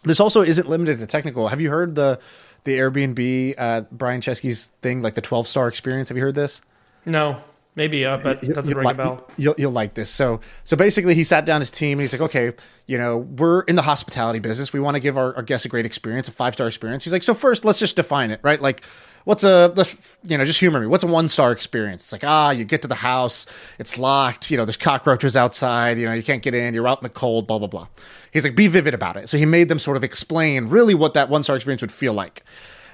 [0.05, 1.49] This also isn't limited to technical.
[1.49, 2.21] Have you heard the
[2.65, 6.09] the Airbnb uh, Brian Chesky's thing, like the twelve star experience?
[6.09, 6.63] Have you heard this?
[7.05, 7.43] No.
[7.77, 9.29] Maybe, uh, but doesn't you'll ring a bell.
[9.37, 10.09] You'll, you'll like this.
[10.09, 11.99] So, so basically, he sat down his team.
[11.99, 12.53] And he's like, okay,
[12.87, 14.73] you know, we're in the hospitality business.
[14.73, 17.03] We want to give our, our guests a great experience, a five star experience.
[17.03, 18.63] He's like, so first, let's just define it, right?
[18.63, 18.85] Like,
[19.25, 20.87] what's a, let's, you know, just humor me.
[20.87, 22.05] What's a one star experience?
[22.05, 23.47] It's like, ah, you get to the house,
[23.81, 24.53] it's locked.
[24.53, 25.99] You know, there's cockroaches outside.
[25.99, 26.75] You know, you can't get in.
[26.75, 27.49] You're out in the cold.
[27.49, 27.89] Blah blah blah.
[28.33, 29.29] He's like, be vivid about it.
[29.29, 32.13] So he made them sort of explain really what that one star experience would feel
[32.13, 32.45] like.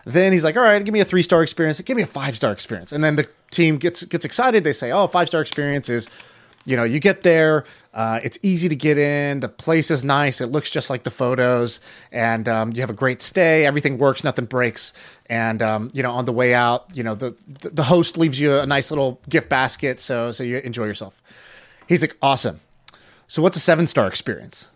[0.04, 1.80] Then he's like, "All right, give me a three star experience.
[1.80, 4.64] Give me a five star experience." And then the team gets gets excited.
[4.64, 6.08] They say, "Oh, five star experience is,
[6.64, 7.64] you know, you get there.
[7.92, 9.40] Uh, it's easy to get in.
[9.40, 10.40] The place is nice.
[10.40, 11.80] It looks just like the photos,
[12.12, 13.66] and um, you have a great stay.
[13.66, 14.22] Everything works.
[14.24, 14.92] Nothing breaks.
[15.26, 18.58] And um, you know, on the way out, you know, the the host leaves you
[18.58, 21.20] a nice little gift basket, so so you enjoy yourself."
[21.88, 22.60] He's like, "Awesome.
[23.28, 24.68] So what's a seven star experience?"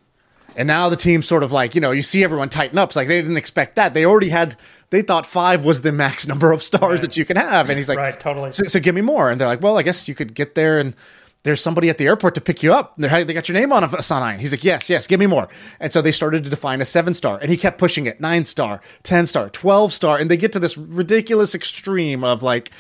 [0.57, 2.91] And now the team sort of like, you know, you see everyone tighten up.
[2.91, 3.95] It's like they didn't expect that.
[3.95, 4.57] They already had,
[4.91, 7.69] they thought five was the max number of stars that you can have.
[7.69, 8.53] And he's like, Right, totally.
[8.53, 9.31] So, so give me more.
[9.31, 10.95] And they're like, well, I guess you could get there and
[11.43, 12.95] there's somebody at the airport to pick you up.
[12.97, 14.39] They're, they got your name on a sign.
[14.39, 15.49] He's like, yes, yes, give me more.
[15.79, 18.47] And so they started to define a seven star and he kept pushing it nine
[18.47, 20.19] star, 10 star, 12 star.
[20.19, 22.71] And they get to this ridiculous extreme of like,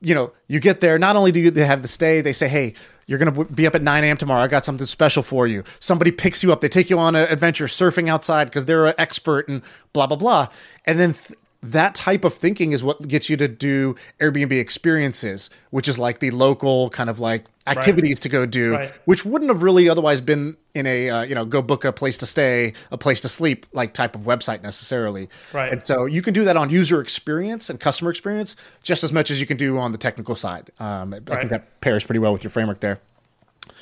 [0.00, 0.98] you know, you get there.
[0.98, 2.74] Not only do you have the stay, they say, "Hey,
[3.06, 4.16] you're going to be up at 9 a.m.
[4.16, 4.42] tomorrow.
[4.42, 6.60] I got something special for you." Somebody picks you up.
[6.60, 10.16] They take you on an adventure surfing outside because they're an expert and blah blah
[10.16, 10.48] blah.
[10.86, 15.50] And then th- that type of thinking is what gets you to do Airbnb experiences,
[15.70, 18.92] which is like the local kind of like activities to go do, Right.
[19.04, 22.16] which wouldn't have really otherwise been in a uh, you know go book a place
[22.18, 25.28] to stay, a place to sleep like type of website necessarily.
[25.52, 25.70] Right.
[25.70, 29.30] And so you can do that on user experience and customer experience just as much
[29.30, 30.70] as you can do on the technical side.
[30.80, 33.00] Um, I think that pairs pretty well with your framework there.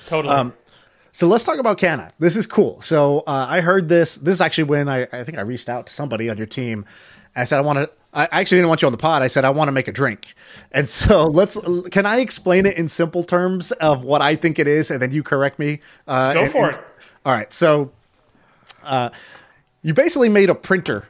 [0.09, 0.35] Totally.
[0.35, 0.53] Um,
[1.13, 2.13] So let's talk about Cana.
[2.19, 2.81] This is cool.
[2.83, 4.17] So uh, I heard this.
[4.17, 6.85] This is actually when I, I think I reached out to somebody on your team.
[7.41, 7.91] I said I want to.
[8.13, 9.23] I actually didn't want you on the pod.
[9.23, 10.35] I said I want to make a drink.
[10.73, 11.57] And so let's.
[11.91, 15.13] Can I explain it in simple terms of what I think it is, and then
[15.13, 15.81] you correct me.
[16.07, 16.85] Uh, Go and- for and- it.
[17.27, 17.53] All right.
[17.53, 17.93] So,
[18.85, 19.11] uh,
[19.83, 21.07] you basically made a printer,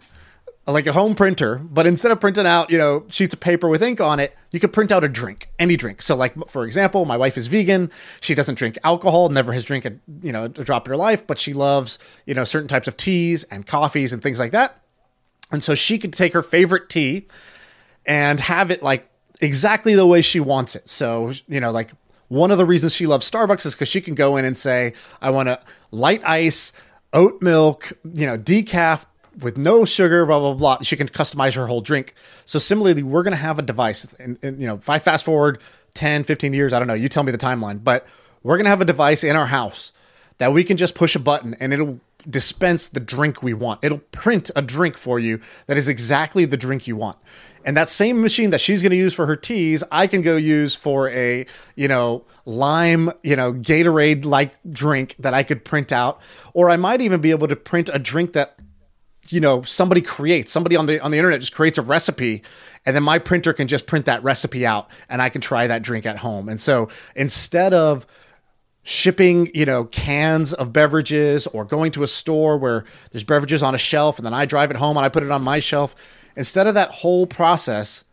[0.67, 3.83] like a home printer, but instead of printing out, you know, sheets of paper with
[3.83, 6.03] ink on it, you could print out a drink, any drink.
[6.03, 7.91] So, like for example, my wife is vegan.
[8.21, 11.27] She doesn't drink alcohol, never has drank a you know a drop in her life,
[11.27, 14.81] but she loves you know certain types of teas and coffees and things like that.
[15.51, 17.27] And so she could take her favorite tea
[18.05, 19.09] and have it like
[19.41, 20.89] exactly the way she wants it.
[20.89, 21.91] So, you know, like
[22.29, 24.93] one of the reasons she loves Starbucks is because she can go in and say,
[25.21, 26.73] I want a light ice,
[27.13, 29.07] oat milk, you know, decaf
[29.41, 30.79] with no sugar, blah, blah, blah.
[30.83, 32.15] She can customize her whole drink.
[32.45, 34.13] So, similarly, we're going to have a device.
[34.15, 35.61] And, and, you know, if I fast forward
[35.95, 38.07] 10, 15 years, I don't know, you tell me the timeline, but
[38.43, 39.93] we're going to have a device in our house
[40.39, 43.85] that we can just push a button and it'll dispense the drink we want.
[43.85, 47.19] It'll print a drink for you that is exactly the drink you want.
[47.65, 50.37] And that same machine that she's going to use for her teas, I can go
[50.37, 55.93] use for a, you know, lime, you know, Gatorade like drink that I could print
[55.93, 56.21] out.
[56.55, 58.59] Or I might even be able to print a drink that
[59.31, 62.43] you know somebody creates somebody on the on the internet just creates a recipe
[62.87, 65.83] and then my printer can just print that recipe out and i can try that
[65.83, 68.07] drink at home and so instead of
[68.83, 73.75] shipping you know cans of beverages or going to a store where there's beverages on
[73.75, 75.95] a shelf and then i drive it home and i put it on my shelf
[76.37, 78.05] instead of that whole process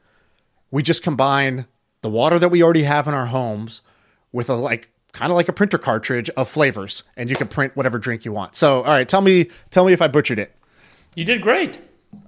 [0.72, 1.66] we just combine
[2.02, 3.82] the water that we already have in our homes
[4.34, 7.74] with a like kind of like a printer cartridge of flavors and you can print
[7.78, 10.54] whatever drink you want so all right tell me tell me if i butchered it
[11.16, 11.80] You did great.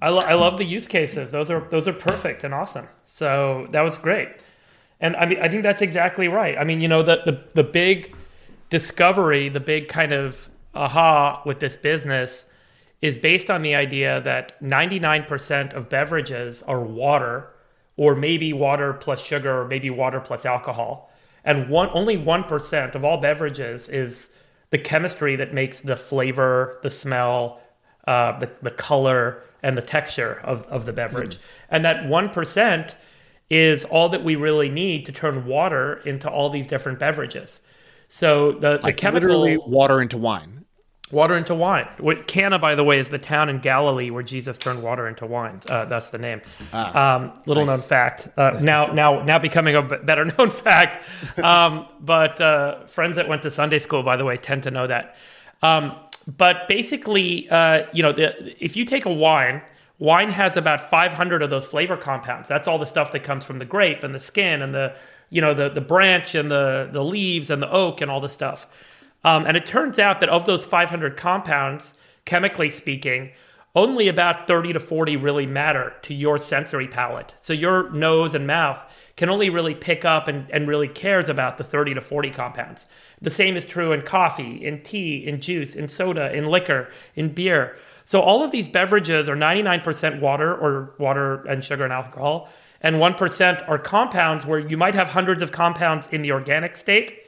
[0.02, 1.32] I, lo- I love the use cases.
[1.32, 2.88] Those are those are perfect and awesome.
[3.06, 4.28] So that was great.
[5.00, 6.58] And I mean, I think that's exactly right.
[6.58, 8.14] I mean, you know, the the, the big
[8.70, 12.46] discovery, the big kind of aha with this business
[13.02, 17.50] is based on the idea that 99% of beverages are water
[17.96, 21.12] or maybe water plus sugar or maybe water plus alcohol.
[21.44, 24.30] And one only 1% of all beverages is
[24.70, 27.62] the chemistry that makes the flavor, the smell,
[28.08, 31.38] uh, the, the color, and the texture of, of the beverage.
[31.70, 32.96] And that 1%
[33.50, 37.62] is all that we really need to turn water into all these different beverages.
[38.10, 40.66] So the, the like chemical literally water into wine.
[41.12, 41.88] water into wine.
[42.00, 45.26] What Cana, by the way, is the town in Galilee where Jesus turned water into
[45.26, 45.60] wine.
[45.68, 46.42] Uh, that's the name.
[46.72, 48.30] um, little known fact.
[48.38, 51.06] Uh, now, now, now becoming a better known fact.
[51.38, 54.88] Um, but uh, friends that went to Sunday school, by the way, tend to know
[54.88, 55.16] that.
[55.62, 55.96] Um,
[56.38, 59.62] but basically, uh, you know, the, if you take a wine,
[60.00, 62.48] wine has about 500 of those flavor compounds.
[62.48, 64.96] That's all the stuff that comes from the grape and the skin and the,
[65.30, 68.30] you know, the the branch and the the leaves and the oak and all the
[68.30, 68.68] stuff.
[69.24, 71.94] Um, and it turns out that of those 500 compounds,
[72.26, 73.32] chemically speaking,
[73.76, 77.36] only about 30 to 40 really matter to your sensory palate.
[77.42, 78.80] So your nose and mouth
[79.18, 82.88] can only really pick up and, and really cares about the 30 to 40 compounds.
[83.22, 87.34] The same is true in coffee, in tea, in juice, in soda, in liquor, in
[87.34, 87.76] beer.
[88.04, 92.50] So all of these beverages are 99% water or water and sugar and alcohol,
[92.82, 97.20] and 1% are compounds where you might have hundreds of compounds in the organic state,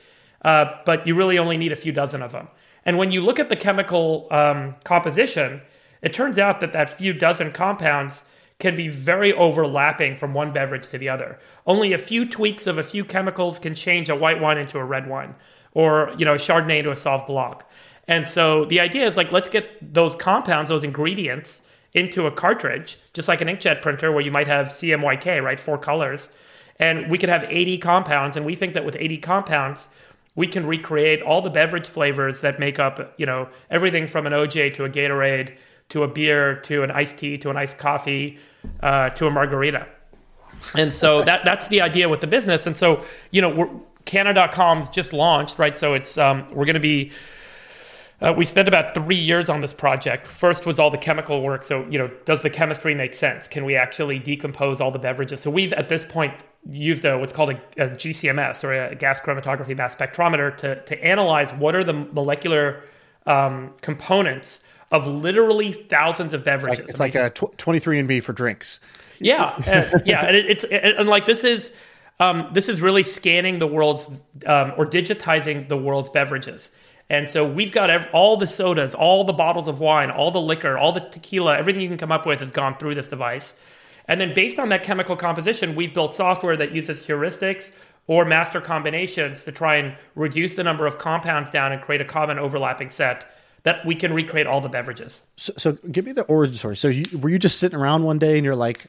[0.44, 2.48] uh, but you really only need a few dozen of them.
[2.86, 5.62] And when you look at the chemical um, composition,
[6.02, 8.24] it turns out that that few dozen compounds
[8.60, 11.40] can be very overlapping from one beverage to the other.
[11.66, 14.84] Only a few tweaks of a few chemicals can change a white wine into a
[14.84, 15.36] red wine
[15.74, 17.62] or, you know, a Chardonnay into a Sauv Blanc.
[18.08, 21.62] And so the idea is like let's get those compounds, those ingredients
[21.94, 25.60] into a cartridge, just like an inkjet printer where you might have CMYK, right?
[25.60, 26.30] Four colors.
[26.78, 29.90] And we could have 80 compounds and we think that with 80 compounds
[30.36, 34.32] we can recreate all the beverage flavors that make up, you know, everything from an
[34.32, 35.58] OJ to a Gatorade
[35.90, 38.38] to a beer to an iced tea to an iced coffee
[38.82, 39.88] uh, to a margarita.
[40.76, 42.68] And so that that's the idea with the business.
[42.68, 43.70] And so you know, we're,
[44.06, 45.78] Cana.com's just launched, right?
[45.78, 47.12] So it's um, we're going to be.
[48.22, 50.28] Uh, we spent about three years on this project.
[50.28, 51.64] First was all the chemical work.
[51.64, 53.48] So, you know, does the chemistry make sense?
[53.48, 55.40] Can we actually decompose all the beverages?
[55.40, 56.34] So, we've at this point
[56.70, 61.04] used a, what's called a, a GCMS or a gas chromatography mass spectrometer to, to
[61.04, 62.84] analyze what are the molecular
[63.26, 64.62] um, components
[64.92, 66.80] of literally thousands of beverages.
[66.90, 68.80] It's like, it's like a tw- 23andMe for drinks.
[69.20, 71.74] Yeah, uh, yeah, and it, it's and like this is
[72.20, 74.06] um, this is really scanning the world's
[74.46, 76.72] um, or digitizing the world's beverages.
[77.10, 80.42] And so we've got ev- all the sodas, all the bottles of wine, all the
[80.42, 83.54] liquor, all the tequila, everything you can come up with has gone through this device.
[84.08, 87.72] And then based on that chemical composition, we've built software that uses heuristics
[88.08, 92.06] or master combinations to try and reduce the number of compounds down and create a
[92.06, 93.32] common overlapping set
[93.64, 95.22] that we can recreate all the beverages.
[95.36, 96.76] So, so give me the origin story.
[96.76, 98.88] So you, were you just sitting around one day and you're like,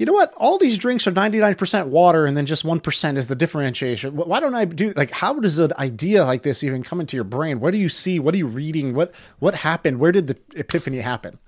[0.00, 0.32] you know what?
[0.38, 4.16] All these drinks are 99% water and then just 1% is the differentiation.
[4.16, 7.24] Why don't I do like how does an idea like this even come into your
[7.24, 7.60] brain?
[7.60, 8.18] What do you see?
[8.18, 8.94] What are you reading?
[8.94, 10.00] What what happened?
[10.00, 11.38] Where did the epiphany happen?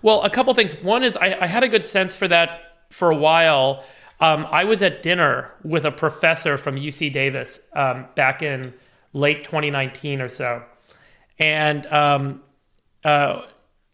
[0.00, 0.72] Well, a couple things.
[0.82, 3.84] One is I, I had a good sense for that for a while.
[4.20, 8.72] Um, I was at dinner with a professor from UC Davis um, back in
[9.12, 10.62] late 2019 or so
[11.38, 12.40] and um,
[13.04, 13.42] uh,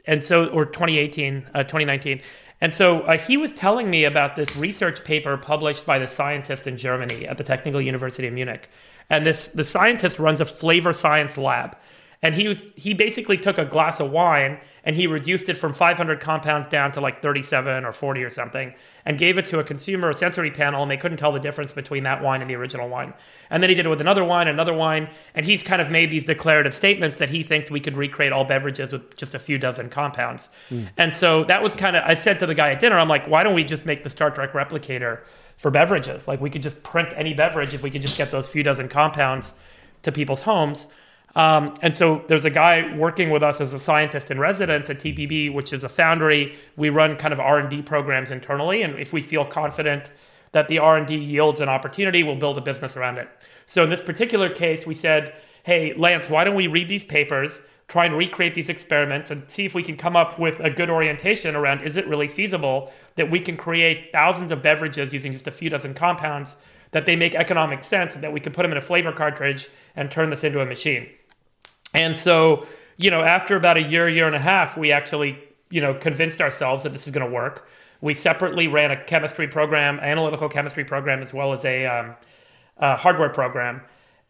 [0.07, 2.21] and so or 2018, uh, 2019.
[2.65, 6.67] And so uh, he was telling me about this research paper published by the scientist
[6.67, 8.71] in Germany at the Technical University of Munich.
[9.11, 11.77] And this the scientist runs a flavor science lab
[12.25, 15.75] and he was he basically took a glass of wine and he reduced it from
[15.75, 19.64] 500 compounds down to like 37 or 40 or something and gave it to a
[19.64, 22.57] consumer a sensory panel and they couldn't tell the difference between that wine and the
[22.57, 23.12] original wine.
[23.51, 26.11] And then he did it with another wine another wine and he's kind of made
[26.11, 29.59] these declarative statements that he thinks we could recreate all beverages with just a few
[29.59, 30.49] dozen compounds.
[30.70, 30.89] Mm.
[30.97, 33.29] and so that was kind of i said to the guy at dinner i'm like
[33.29, 35.20] why don't we just make the star trek replicator
[35.57, 36.27] for beverages?
[36.27, 38.89] Like we could just print any beverage if we could just get those few dozen
[38.89, 39.55] compounds
[40.03, 40.89] to people's homes
[41.37, 45.01] um, and so there's a guy working with us as a scientist in residence at
[45.01, 46.55] TPB, which is a foundry.
[46.76, 50.11] We run kind of R&D programs internally, and if we feel confident
[50.53, 53.28] that the R&D yields an opportunity, we'll build a business around it.
[53.66, 57.62] So in this particular case, we said, "Hey, Lance, why don't we read these papers,
[57.89, 60.89] try and recreate these experiments, and see if we can come up with a good
[60.89, 65.49] orientation around is it really feasible that we can create thousands of beverages using just
[65.49, 66.55] a few dozen compounds?"
[66.93, 69.68] That they make economic sense, and that we can put them in a flavor cartridge
[69.97, 71.09] and turn this into a machine.
[71.95, 72.66] And so,
[72.97, 75.38] you know, after about a year, year and a half, we actually,
[75.70, 77.68] you know, convinced ourselves that this is going to work.
[78.01, 82.14] We separately ran a chemistry program, analytical chemistry program, as well as a, um,
[82.78, 83.80] a hardware program.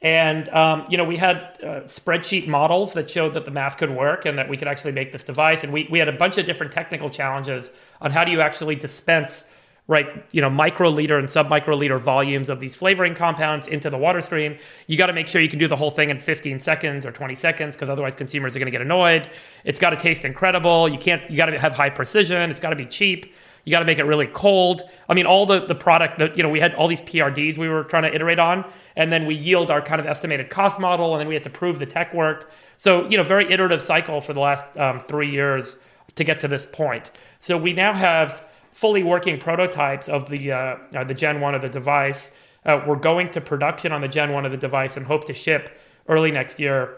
[0.03, 3.91] And, um, you know, we had uh, spreadsheet models that showed that the math could
[3.91, 5.65] work and that we could actually make this device.
[5.65, 7.71] And we, we had a bunch of different technical challenges
[8.03, 9.45] on how do you actually dispense
[9.87, 14.57] right, you know, microliter and sub-microliter volumes of these flavoring compounds into the water stream.
[14.87, 17.13] You got to make sure you can do the whole thing in 15 seconds or
[17.13, 19.29] 20 seconds because otherwise consumers are going to get annoyed.
[19.65, 20.89] It's got to taste incredible.
[20.89, 21.31] You can't.
[21.31, 22.51] You got to have high precision.
[22.51, 23.35] It's got to be cheap.
[23.65, 24.83] You got to make it really cold.
[25.09, 27.69] I mean, all the the product that you know we had all these PRDs we
[27.69, 28.65] were trying to iterate on,
[28.97, 31.51] and then we yield our kind of estimated cost model, and then we had to
[31.51, 32.47] prove the tech worked.
[32.79, 35.77] So you know, very iterative cycle for the last um, three years
[36.15, 37.11] to get to this point.
[37.41, 41.63] So we now have fully working prototypes of the uh, uh, the Gen One of
[41.63, 42.33] the device.
[42.67, 45.35] Uh, we're going to production on the Gen One of the device and hope to
[45.35, 46.97] ship early next year.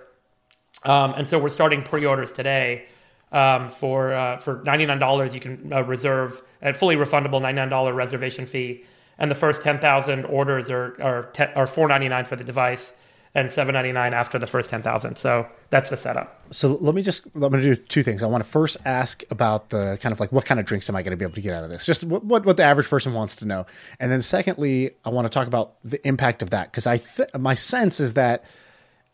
[0.84, 2.86] Um, and so we're starting pre-orders today
[3.30, 5.34] um, for uh, for ninety nine dollars.
[5.34, 8.84] You can uh, reserve a fully refundable ninety nine dollar reservation fee,
[9.18, 12.44] and the first ten thousand orders are are te- are four ninety nine for the
[12.44, 12.94] device.
[13.36, 15.16] And 799 after the first 10,000.
[15.16, 16.40] So that's the setup.
[16.50, 18.22] So let me just going to do two things.
[18.22, 20.96] I want to first ask about the kind of like what kind of drinks am
[20.96, 21.84] I going to be able to get out of this?
[21.84, 23.66] Just what what, what the average person wants to know.
[24.00, 27.28] And then secondly, I want to talk about the impact of that because I th-
[27.38, 28.42] my sense is that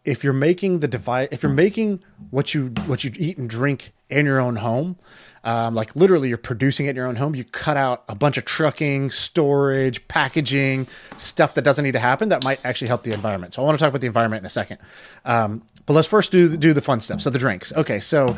[0.05, 3.93] if you're making the device if you're making what you what you eat and drink
[4.11, 4.99] in your own home,
[5.45, 8.37] um, like literally you're producing it in your own home, you cut out a bunch
[8.37, 10.87] of trucking, storage, packaging,
[11.17, 13.55] stuff that doesn't need to happen that might actually help the environment.
[13.55, 14.79] So I want to talk about the environment in a second.
[15.25, 17.21] Um, but let's first do do the fun stuff.
[17.21, 17.73] So the drinks.
[17.73, 18.37] Okay, so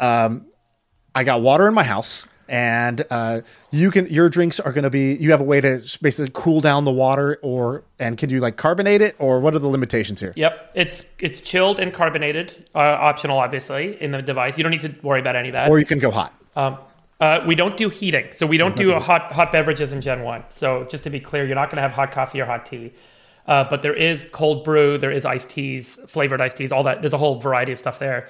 [0.00, 0.46] um,
[1.14, 3.40] I got water in my house and uh,
[3.70, 6.60] you can your drinks are going to be you have a way to basically cool
[6.60, 9.16] down the water or and can you like carbonate it?
[9.18, 10.32] Or what are the limitations here?
[10.36, 10.72] Yep.
[10.74, 14.58] It's it's chilled and carbonated uh, optional obviously in the device.
[14.58, 15.70] You don't need to worry about any of that.
[15.70, 16.34] Or you can go hot.
[16.56, 16.78] Um,
[17.20, 18.28] uh, we don't do heating.
[18.34, 21.20] So we don't do a hot hot beverages in gen 1 so just to be
[21.20, 22.92] clear you're not going to have hot coffee or hot tea.
[23.46, 27.00] Uh, but there is cold brew there is iced teas flavored iced teas all that.
[27.00, 28.28] There's a whole variety of stuff there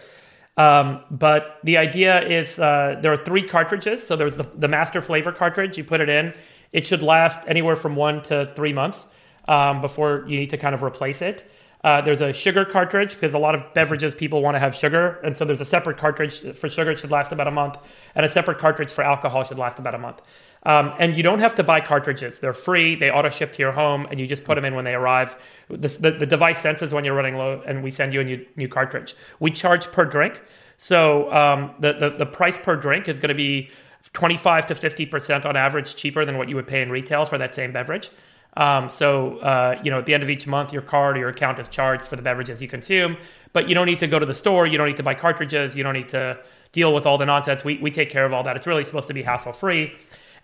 [0.57, 4.07] um, but the idea is uh, there are three cartridges.
[4.07, 5.77] So there's the, the master flavor cartridge.
[5.77, 6.33] You put it in.
[6.73, 9.07] It should last anywhere from one to three months
[9.49, 11.51] um, before you need to kind of replace it.
[11.83, 15.21] Uh, there's a sugar cartridge because a lot of beverages people want to have sugar,
[15.23, 17.77] and so there's a separate cartridge for sugar it should last about a month,
[18.15, 20.23] and a separate cartridge for alcohol should last about a month.
[20.67, 22.97] Um, and you don't have to buy cartridges; they're free.
[22.97, 25.37] They auto ship to your home, and you just put them in when they arrive.
[25.69, 28.47] This, the, the device senses when you're running low, and we send you a new,
[28.57, 29.15] new cartridge.
[29.41, 30.43] We charge per drink,
[30.79, 33.69] so um, the, the the price per drink is going to be
[34.15, 37.37] 25 to 50 percent on average cheaper than what you would pay in retail for
[37.39, 38.11] that same beverage.
[38.57, 41.29] Um, so, uh, you know, at the end of each month, your card or your
[41.31, 43.17] account is charged for the beverages you consume,
[43.53, 44.67] but you don't need to go to the store.
[44.67, 45.75] You don't need to buy cartridges.
[45.77, 46.39] You don't need to
[46.73, 47.65] deal with all the nonsense.
[47.65, 48.57] We, we take care of all that.
[48.57, 49.97] It's really supposed to be hassle free.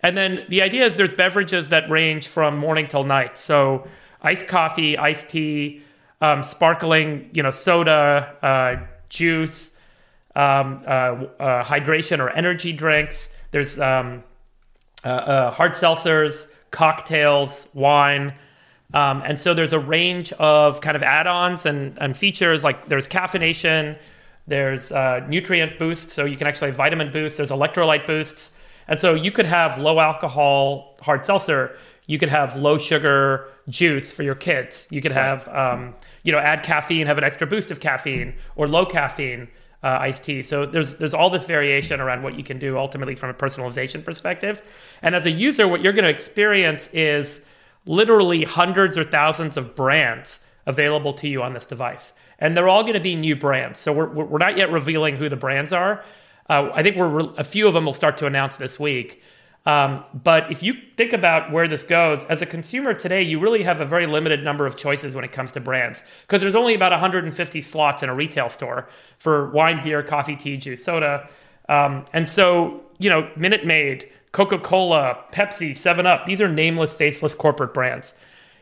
[0.03, 3.37] And then the idea is there's beverages that range from morning till night.
[3.37, 3.87] So,
[4.21, 5.81] iced coffee, iced tea,
[6.21, 9.71] um, sparkling, you know, soda, uh, juice,
[10.35, 13.29] um, uh, uh hydration or energy drinks.
[13.51, 14.23] There's um,
[15.03, 18.33] uh, uh, hard seltzers cocktails, wine.
[18.93, 23.07] Um, and so there's a range of kind of add-ons and, and features like there's
[23.07, 23.97] caffeination,
[24.47, 28.51] there's uh, nutrient boosts, so you can actually have vitamin boosts, there's electrolyte boosts.
[28.91, 31.77] And so you could have low alcohol hard seltzer,
[32.07, 34.85] you could have low sugar juice for your kids.
[34.91, 38.67] You could have, um, you know, add caffeine, have an extra boost of caffeine, or
[38.67, 39.47] low caffeine
[39.81, 40.43] uh, iced tea.
[40.43, 44.03] So there's there's all this variation around what you can do ultimately from a personalization
[44.03, 44.61] perspective.
[45.01, 47.39] And as a user, what you're going to experience is
[47.85, 52.81] literally hundreds or thousands of brands available to you on this device, and they're all
[52.81, 53.79] going to be new brands.
[53.79, 56.03] So we're we're not yet revealing who the brands are.
[56.51, 59.23] Uh, I think we're a few of them will start to announce this week.
[59.65, 63.63] Um, but if you think about where this goes, as a consumer today, you really
[63.63, 66.73] have a very limited number of choices when it comes to brands because there's only
[66.73, 71.29] about 150 slots in a retail store for wine, beer, coffee, tea, juice, soda.
[71.69, 76.93] Um, and so, you know, Minute Maid, Coca Cola, Pepsi, 7 Up, these are nameless,
[76.93, 78.13] faceless corporate brands.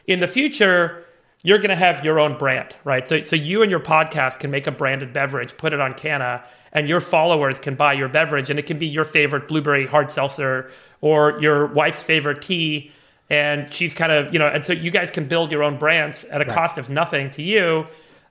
[0.05, 1.05] In the future,
[1.41, 3.07] you're going to have your own brand, right?
[3.07, 6.43] So, so you and your podcast can make a branded beverage, put it on Cana,
[6.74, 10.11] and your followers can buy your beverage, and it can be your favorite blueberry hard
[10.11, 12.91] seltzer or your wife's favorite tea.
[13.30, 16.24] And she's kind of, you know, and so you guys can build your own brands
[16.26, 16.53] at a right.
[16.53, 17.86] cost of nothing to you.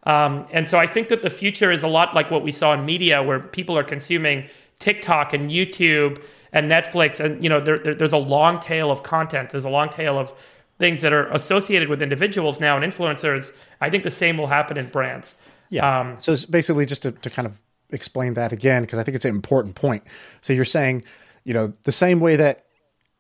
[0.05, 2.75] Um, and so I think that the future is a lot like what we saw
[2.75, 6.23] in media, where people are consuming TikTok and YouTube
[6.53, 9.51] and Netflix, and you know, there, there, there's a long tail of content.
[9.51, 10.33] There's a long tail of
[10.79, 13.53] things that are associated with individuals now and influencers.
[13.81, 15.37] I think the same will happen in brands.
[15.71, 16.01] Yeah.
[16.01, 17.59] Um, so it's basically just to, to kind of
[17.91, 20.05] explain that again because I think it's an important point.
[20.41, 21.05] So you're saying,
[21.45, 22.65] you know, the same way that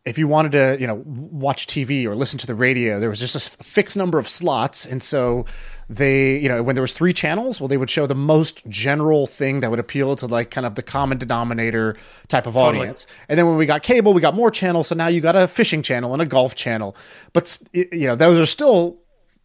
[0.04, 3.20] if you wanted to, you know, watch TV or listen to the radio, there was
[3.20, 5.44] just a fixed number of slots, and so
[5.90, 9.26] they, you know, when there was three channels, well, they would show the most general
[9.26, 11.94] thing that would appeal to like kind of the common denominator
[12.28, 12.80] type of totally.
[12.80, 13.06] audience.
[13.28, 15.46] And then when we got cable, we got more channels, so now you got a
[15.46, 16.96] fishing channel and a golf channel,
[17.34, 18.98] but you know, those are still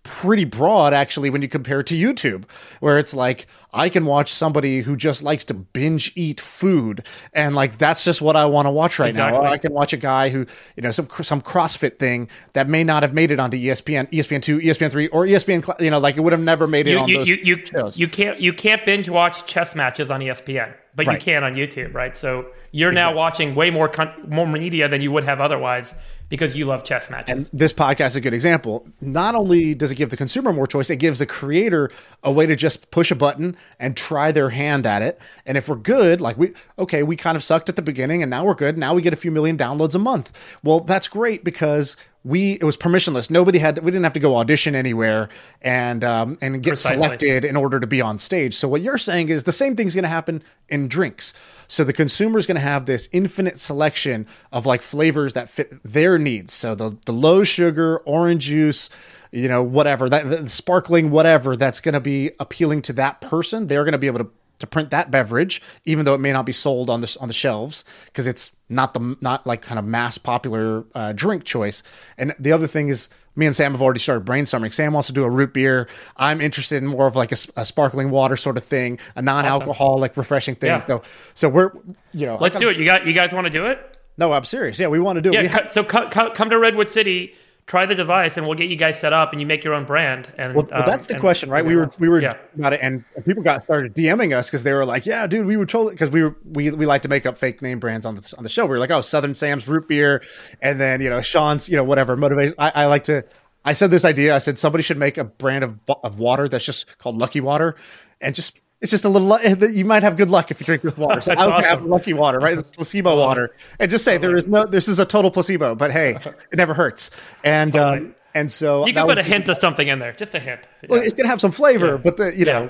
[0.03, 2.43] pretty broad actually when you compare it to YouTube,
[2.79, 7.55] where it's like I can watch somebody who just likes to binge eat food, and
[7.55, 9.39] like that's just what I want to watch right exactly.
[9.39, 9.45] now.
[9.45, 10.45] Or I can watch a guy who
[10.75, 14.41] you know some some CrossFit thing that may not have made it onto ESPN, ESPN
[14.41, 15.81] two, ESPN three, or ESPN.
[15.81, 17.65] You know, like it would have never made it you, on you, those you, you,
[17.65, 17.97] shows.
[17.97, 21.13] You can't you can't binge watch chess matches on ESPN, but right.
[21.13, 22.17] you can on YouTube, right?
[22.17, 23.13] So you're exactly.
[23.13, 25.93] now watching way more con- more media than you would have otherwise
[26.29, 27.31] because you love chess matches.
[27.31, 28.87] And this podcast is a good example.
[29.01, 31.91] Not only does it give the consumer more choice, it gives the creator
[32.23, 35.19] a way to just push a button and try their hand at it.
[35.45, 38.29] And if we're good, like we, okay, we kind of sucked at the beginning and
[38.29, 38.77] now we're good.
[38.77, 40.31] Now we get a few million downloads a month.
[40.63, 41.95] Well, that's great because
[42.25, 43.29] we it was permissionless.
[43.29, 45.29] Nobody had we didn't have to go audition anywhere
[45.61, 46.97] and um, and get Precisely.
[46.97, 48.53] selected in order to be on stage.
[48.53, 51.33] So what you're saying is the same thing's going to happen in drinks.
[51.67, 55.83] So the consumer is going to have this infinite selection of like flavors that fit
[55.83, 56.53] their needs.
[56.53, 58.89] So the the low sugar orange juice,
[59.31, 63.67] you know, whatever that the sparkling whatever that's going to be appealing to that person.
[63.67, 64.29] They're going to be able to
[64.59, 67.33] to print that beverage, even though it may not be sold on the on the
[67.33, 71.83] shelves because it's not the not like kind of mass popular uh, drink choice.
[72.17, 74.71] And the other thing is, me and Sam have already started brainstorming.
[74.73, 75.87] Sam wants to do a root beer.
[76.17, 79.99] I'm interested in more of like a, a sparkling water sort of thing, a non-alcohol
[79.99, 80.69] like refreshing thing.
[80.69, 80.85] Yeah.
[80.85, 81.01] So
[81.33, 81.71] so we're
[82.13, 82.77] you know Let's do it.
[82.77, 83.97] You got you guys want to do it?
[84.17, 84.79] No, I'm serious.
[84.79, 85.45] Yeah, we want to do it.
[85.45, 85.59] Yeah.
[85.59, 87.33] Co- so co- co- come to Redwood City,
[87.65, 89.85] try the device, and we'll get you guys set up, and you make your own
[89.85, 90.31] brand.
[90.37, 91.65] And Well, um, that's the and- question, right?
[91.65, 92.33] We were we were Yeah.
[92.57, 95.55] about it, and people got started DMing us because they were like, "Yeah, dude, we
[95.57, 98.15] were totally because we were we we like to make up fake name brands on
[98.15, 98.63] the on the show.
[98.65, 100.21] We were like, oh, Southern Sam's root beer,
[100.61, 102.55] and then you know Shaan's, you know, whatever motivation.
[102.57, 103.23] I, I like to.
[103.65, 104.35] I said this idea.
[104.35, 107.75] I said somebody should make a brand of of water that's just called Lucky Water,
[108.19, 109.27] and just it's just a little.
[109.29, 111.21] lu- You might have good luck if you drink this water.
[111.23, 111.89] So That's I would have awesome.
[111.89, 112.57] Lucky Water, right?
[112.59, 114.65] It's placebo water, and just say there is no.
[114.65, 116.11] This is a total placebo, but hey,
[116.51, 117.09] it never hurts.
[117.43, 120.39] And um, and so You can put a hint of something in there, just a
[120.39, 120.61] hint.
[120.89, 121.97] well, it's gonna have some flavor, Yeah.
[121.97, 122.69] but the you know,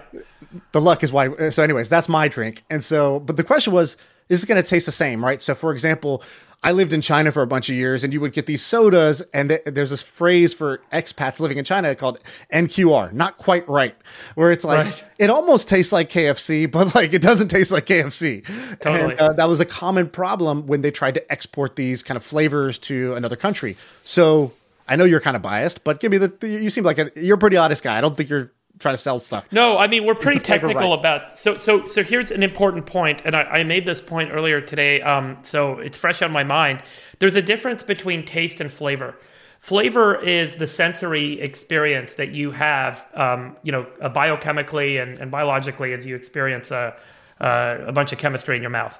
[0.72, 1.50] the luck is why.
[1.50, 3.98] So, anyways, that's my drink, and so, but the question was,
[4.30, 5.42] is it gonna taste the same, right?
[5.42, 6.22] So, for example,
[6.64, 9.22] I lived in China for a bunch of years, and you would get these sodas,
[9.34, 12.20] and th- there's this phrase for expats living in China called
[12.54, 13.96] NQR, not quite right,
[14.36, 15.04] where it's like Right.
[15.20, 18.44] it almost tastes like KFC, but like it doesn't taste like KFC.
[18.80, 19.12] Totally.
[19.14, 22.24] And, uh, that was a common problem when they tried to export these kind of
[22.24, 23.76] flavors to another country.
[24.04, 24.54] So
[24.88, 27.12] I know you're kind of biased, but give me the, the you seem like a,
[27.16, 27.98] you're a pretty honest guy.
[27.98, 28.52] I don't think you're
[28.84, 29.52] trying to sell stuff.
[29.52, 31.00] No, I mean we're pretty technical right?
[31.00, 31.40] about.
[31.40, 35.02] So so so here's an important point, and I, I made this point earlier today.
[35.02, 36.84] Um, so it's fresh on my mind.
[37.18, 39.16] There's a difference between taste and flavor.
[39.60, 45.32] Flavor is the sensory experience that you have, um, you know, uh, biochemically and, and
[45.32, 46.94] biologically as you experience a,
[47.40, 49.00] uh, a bunch of chemistry in your mouth.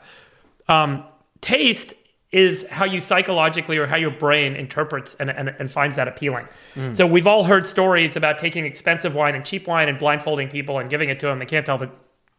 [0.70, 1.04] Um,
[1.42, 1.94] taste
[2.34, 6.48] is how you psychologically or how your brain interprets and, and, and finds that appealing.
[6.96, 10.80] So we've all heard stories about taking expensive wine and cheap wine and blindfolding people
[10.80, 11.38] and giving it to them.
[11.38, 11.92] They can't tell the,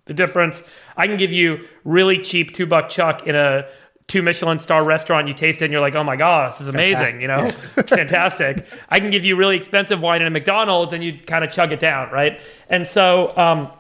[0.07, 0.65] the difference.
[0.97, 3.67] I can give you really cheap two buck chuck in a
[4.09, 5.29] two Michelin star restaurant.
[5.29, 7.21] You taste it and you're like, oh my God, this is amazing.
[7.21, 7.49] You know,
[7.87, 8.67] fantastic.
[8.89, 11.71] I can give you really expensive wine in a McDonald's and you kind of chug
[11.71, 12.11] it down.
[12.11, 12.41] Right.
[12.69, 13.71] And so, um,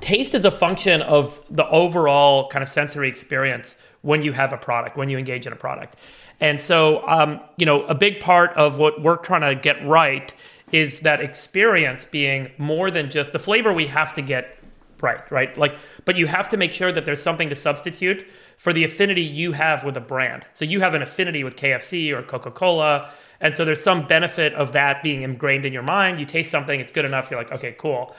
[0.00, 4.56] taste is a function of the overall kind of sensory experience when you have a
[4.58, 5.96] product, when you engage in a product.
[6.38, 10.32] And so, um, you know, a big part of what we're trying to get right
[10.72, 14.58] is that experience being more than just the flavor we have to get
[15.00, 15.56] right, right?
[15.56, 18.26] Like, but you have to make sure that there's something to substitute
[18.58, 20.46] for the affinity you have with a brand.
[20.52, 23.10] So you have an affinity with KFC or Coca Cola.
[23.40, 26.20] And so there's some benefit of that being ingrained in your mind.
[26.20, 27.30] You taste something, it's good enough.
[27.30, 28.14] You're like, okay, cool.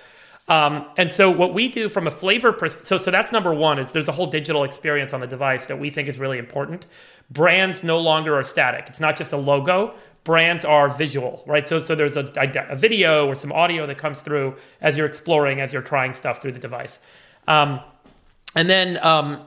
[0.47, 3.79] Um, and so what we do from a flavor pers- so so that's number one
[3.79, 6.85] is there's a whole digital experience on the device that we think is really important.
[7.31, 8.85] Brands no longer are static.
[8.87, 9.95] It's not just a logo.
[10.23, 11.67] Brands are visual, right?
[11.67, 15.07] So so there's a, a, a video or some audio that comes through as you're
[15.07, 16.99] exploring, as you're trying stuff through the device.
[17.47, 17.79] Um,
[18.55, 19.41] and then um,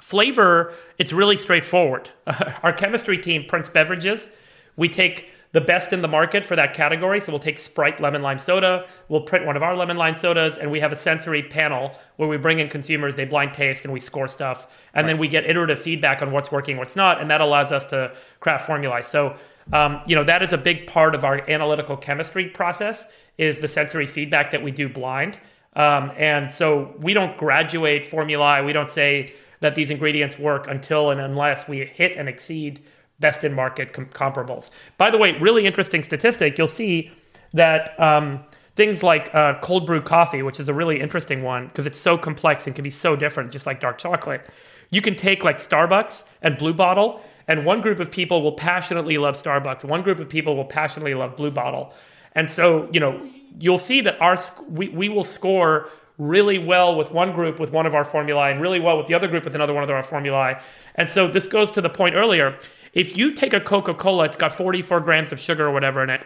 [0.00, 2.10] flavor, it's really straightforward.
[2.62, 4.28] Our chemistry team prints beverages.
[4.76, 7.20] We take the best in the market for that category.
[7.20, 10.58] So we'll take Sprite lemon lime soda, we'll print one of our lemon lime sodas,
[10.58, 13.92] and we have a sensory panel where we bring in consumers, they blind taste, and
[13.92, 14.84] we score stuff.
[14.94, 17.84] And then we get iterative feedback on what's working, what's not, and that allows us
[17.86, 19.02] to craft formulae.
[19.02, 19.36] So
[19.72, 23.06] um, you know that is a big part of our analytical chemistry process
[23.38, 25.38] is the sensory feedback that we do blind.
[25.76, 28.64] Um, and so we don't graduate formulae.
[28.64, 32.82] We don't say that these ingredients work until and unless we hit and exceed
[33.20, 34.70] best in market com- comparables.
[34.98, 36.58] By the way, really interesting statistic.
[36.58, 37.10] You'll see
[37.52, 38.44] that um,
[38.76, 42.18] things like uh, cold brew coffee, which is a really interesting one because it's so
[42.18, 44.46] complex and can be so different, just like dark chocolate.
[44.90, 49.18] You can take like Starbucks and Blue Bottle, and one group of people will passionately
[49.18, 49.84] love Starbucks.
[49.84, 51.92] One group of people will passionately love Blue Bottle.
[52.32, 53.28] And so, you know,
[53.60, 54.36] you'll see that our
[54.68, 55.88] we, we will score
[56.18, 59.14] really well with one group with one of our formulae and really well with the
[59.14, 60.60] other group with another one of our formulae.
[60.94, 62.56] And so this goes to the point earlier.
[62.94, 66.24] If you take a Coca-Cola, it's got 44 grams of sugar or whatever in it.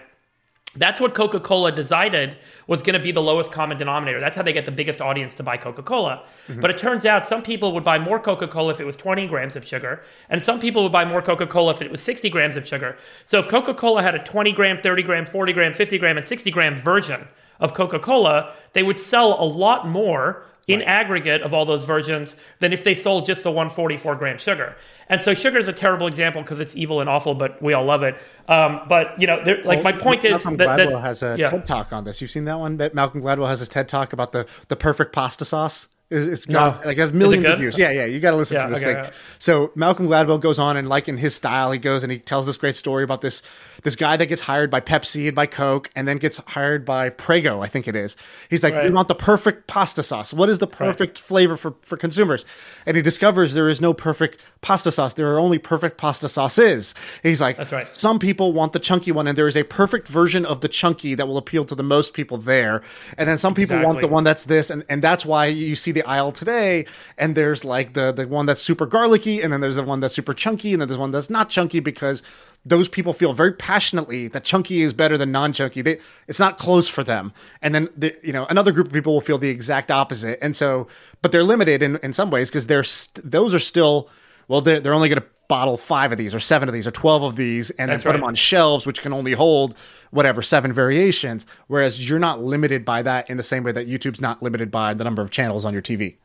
[0.76, 4.20] That's what Coca Cola decided was going to be the lowest common denominator.
[4.20, 6.24] That's how they get the biggest audience to buy Coca Cola.
[6.46, 6.60] Mm-hmm.
[6.60, 9.26] But it turns out some people would buy more Coca Cola if it was 20
[9.28, 12.28] grams of sugar, and some people would buy more Coca Cola if it was 60
[12.28, 12.98] grams of sugar.
[13.24, 16.26] So if Coca Cola had a 20 gram, 30 gram, 40 gram, 50 gram, and
[16.26, 17.26] 60 gram version
[17.60, 22.36] of Coca Cola, they would sell a lot more in aggregate of all those versions
[22.60, 24.76] than if they sold just the 144 gram sugar.
[25.08, 27.84] And so sugar is a terrible example because it's evil and awful, but we all
[27.84, 28.16] love it.
[28.46, 31.36] Um, but you know, there- like my point is Malcolm that, that- Gladwell has a
[31.38, 31.50] yeah.
[31.50, 32.20] TED talk on this.
[32.20, 32.76] You've seen that one?
[32.76, 35.88] That Malcolm Gladwell has his TED talk about the the perfect pasta sauce.
[36.10, 36.88] It's, it's got No.
[36.88, 37.76] like has millions of views.
[37.76, 38.06] Yeah, yeah.
[38.06, 39.04] You got to listen Yeah, to this okay, thing.
[39.04, 39.10] yeah.
[39.38, 42.46] So Malcolm Gladwell goes on and like in his style, he goes and he tells
[42.46, 43.42] this great story about this
[43.82, 47.10] this guy that gets hired by Pepsi and by Coke and then gets hired by
[47.10, 48.16] Prego, I think it is.
[48.50, 50.32] He's like, we want the perfect pasta sauce.
[50.34, 52.44] What is the perfect flavor for for consumers?
[52.86, 55.14] And he discovers there is no perfect pasta sauce.
[55.14, 56.94] There are only perfect pasta sauces.
[57.22, 57.88] He's like, That's right.
[57.88, 61.14] some people want the chunky one, and there is a perfect version of the chunky
[61.14, 62.82] that will appeal to the most people there.
[63.16, 65.92] And then some people want the one that's this, and, and that's why you see
[65.92, 66.86] the aisle today.
[67.16, 70.14] And there's like the the one that's super garlicky, and then there's the one that's
[70.14, 72.22] super chunky, and then there's one that's not chunky because
[72.66, 75.80] those people feel very passionately that chunky is better than non-chunky.
[75.80, 77.32] They, it's not close for them.
[77.62, 80.38] And then the, you know another group of people will feel the exact opposite.
[80.42, 80.86] And so,
[81.22, 84.10] but they're limited in in some ways because they're st- those are still
[84.48, 86.90] well they're they're only going to bottle five of these or seven of these or
[86.90, 88.20] 12 of these and That's then put right.
[88.20, 89.74] them on shelves which can only hold
[90.10, 94.20] whatever seven variations whereas you're not limited by that in the same way that youtube's
[94.20, 96.16] not limited by the number of channels on your tv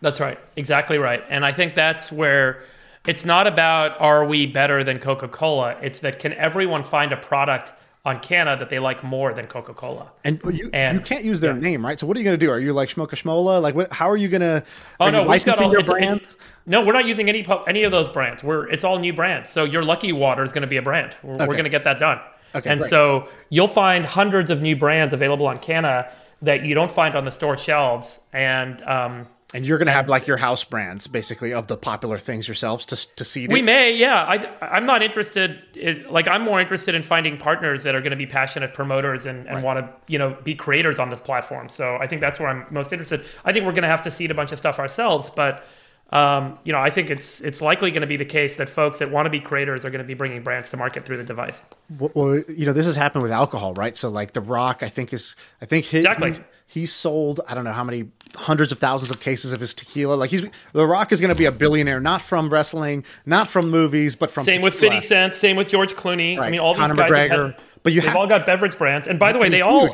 [0.00, 0.36] That's right.
[0.56, 1.22] Exactly right.
[1.28, 2.64] And I think that's where
[3.06, 5.76] it's not about are we better than Coca Cola?
[5.82, 7.72] It's that can everyone find a product
[8.04, 10.10] on Cana that they like more than Coca Cola?
[10.24, 12.46] and you, And- you can't use their name right so what are you going to
[12.46, 14.64] do are you like schmoka schmola like what, how are you going to
[14.98, 16.36] Oh no, you we've got licensing all, your brand it-
[16.66, 18.42] no, we're not using any any of those brands.
[18.44, 19.50] We're it's all new brands.
[19.50, 21.16] So your Lucky Water is going to be a brand.
[21.22, 22.20] We're, we're going to get that done.
[22.54, 22.90] Okay, and great.
[22.90, 27.24] so you'll find hundreds of new brands available on Cana that you don't find on
[27.24, 28.20] the store shelves.
[28.32, 32.18] And um, and you're going to have like your house brands basically of the popular
[32.18, 34.24] things yourselves to, to seed we may, yeah.
[34.24, 35.62] I I'm not interested.
[35.74, 39.26] In, like I'm more interested in finding partners that are going to be passionate promoters
[39.26, 41.68] and, and want to you know be creators on this platform.
[41.68, 43.24] So I think that's where I'm most interested.
[43.44, 45.64] I think we're going to have to seed a bunch of stuff ourselves, but.
[46.12, 48.98] Um, you know, I think it's it's likely going to be the case that folks
[48.98, 51.24] that want to be creators are going to be bringing brands to market through the
[51.24, 51.62] device.
[51.88, 55.12] well you know this has happened with alcohol right so like the rock i think
[55.14, 56.32] is i think he, Exactly.
[56.32, 56.40] he,
[56.80, 60.14] he sold i don't know how many hundreds of thousands of cases of his tequila
[60.14, 60.44] like he's
[60.74, 64.30] the rock is going to be a billionaire not from wrestling not from movies but
[64.30, 64.94] from Same with tequila.
[65.00, 66.38] 50 Cent, same with George Clooney.
[66.38, 67.52] I mean, all Conor these guys have McGregor.
[67.54, 69.08] had, But you they've all got beverage brands.
[69.08, 69.90] And by the way, they all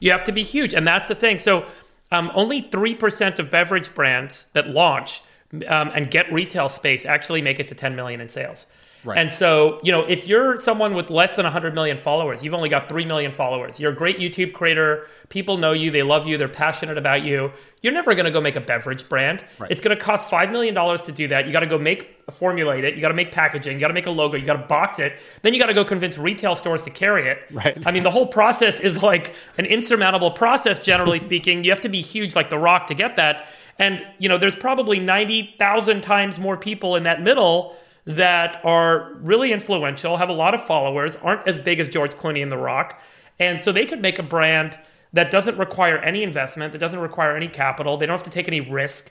[0.00, 1.38] you have to be huge, and that's the thing.
[1.38, 1.64] So
[2.12, 5.22] um, only three percent of beverage brands that launch
[5.68, 8.66] um, and get retail space actually make it to 10 million in sales.
[9.06, 9.18] Right.
[9.18, 12.68] And so, you know, if you're someone with less than 100 million followers, you've only
[12.68, 13.78] got 3 million followers.
[13.78, 15.06] You're a great YouTube creator.
[15.28, 17.52] People know you, they love you, they're passionate about you.
[17.82, 19.44] You're never going to go make a beverage brand.
[19.70, 21.46] It's going to cost $5 million to do that.
[21.46, 22.96] You got to go make, formulate it.
[22.96, 23.74] You got to make packaging.
[23.74, 24.36] You got to make a logo.
[24.36, 25.20] You got to box it.
[25.42, 27.38] Then you got to go convince retail stores to carry it.
[27.52, 27.80] Right.
[27.86, 31.62] I mean, the whole process is like an insurmountable process, generally speaking.
[31.62, 33.46] You have to be huge like The Rock to get that.
[33.78, 39.52] And, you know, there's probably 90,000 times more people in that middle that are really
[39.52, 43.00] influential, have a lot of followers, aren't as big as George Clooney and The Rock.
[43.38, 44.78] And so they could make a brand
[45.12, 47.96] that doesn't require any investment, that doesn't require any capital.
[47.96, 49.10] They don't have to take any risk.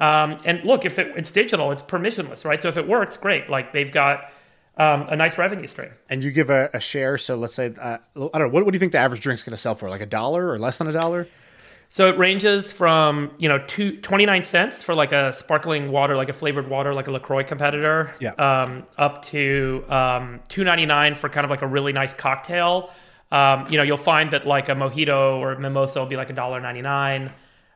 [0.00, 2.60] Um, and look, if it, it's digital, it's permissionless, right?
[2.60, 3.48] So if it works, great.
[3.48, 4.30] Like they've got
[4.80, 5.90] um, a nice revenue stream.
[6.08, 8.72] and you give a, a share so let's say uh, i don't know what, what
[8.72, 10.78] do you think the average drink's going to sell for like a dollar or less
[10.78, 11.28] than a dollar
[11.92, 16.28] So it ranges from, you know, two, 29 cents for like a sparkling water, like
[16.28, 18.30] a flavored water, like a LaCroix competitor, Yeah.
[18.34, 22.92] um, up to um, 2.99 for kind of like a really nice cocktail.
[23.32, 26.30] Um, you know, you'll find that like a mojito or a mimosa will be like
[26.30, 27.32] a dollar ninety nine.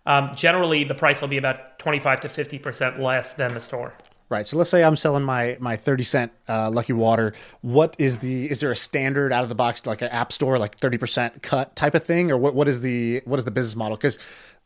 [0.07, 3.95] Um, generally, the price will be about 25 to 50% less than the store.
[4.35, 4.49] Right.
[4.49, 7.35] So let's say I'm selling my my 30 cent uh, Lucky Water.
[7.61, 10.59] What is the is there a standard out of the box like an app store
[10.59, 13.77] like 30% cut type of thing or what what is the what is the business
[13.77, 14.19] model cuz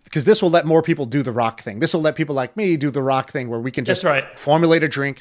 [0.04, 1.80] because this will let more people do the rock thing.
[1.80, 4.24] This will let people like me do the rock thing where we can just right.
[4.38, 5.20] formulate a drink,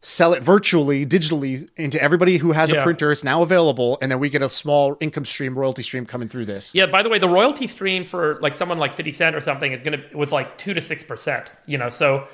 [0.00, 3.12] sell it virtually, digitally into everybody who has a printer.
[3.12, 6.46] It's now available and then we get a small income stream, royalty stream coming through
[6.46, 6.74] this.
[6.74, 6.86] Yeah.
[6.86, 9.82] By the way, the royalty stream for like someone like Fifty Cent or something is
[9.82, 11.50] gonna was like two to six percent.
[11.66, 12.26] You know, so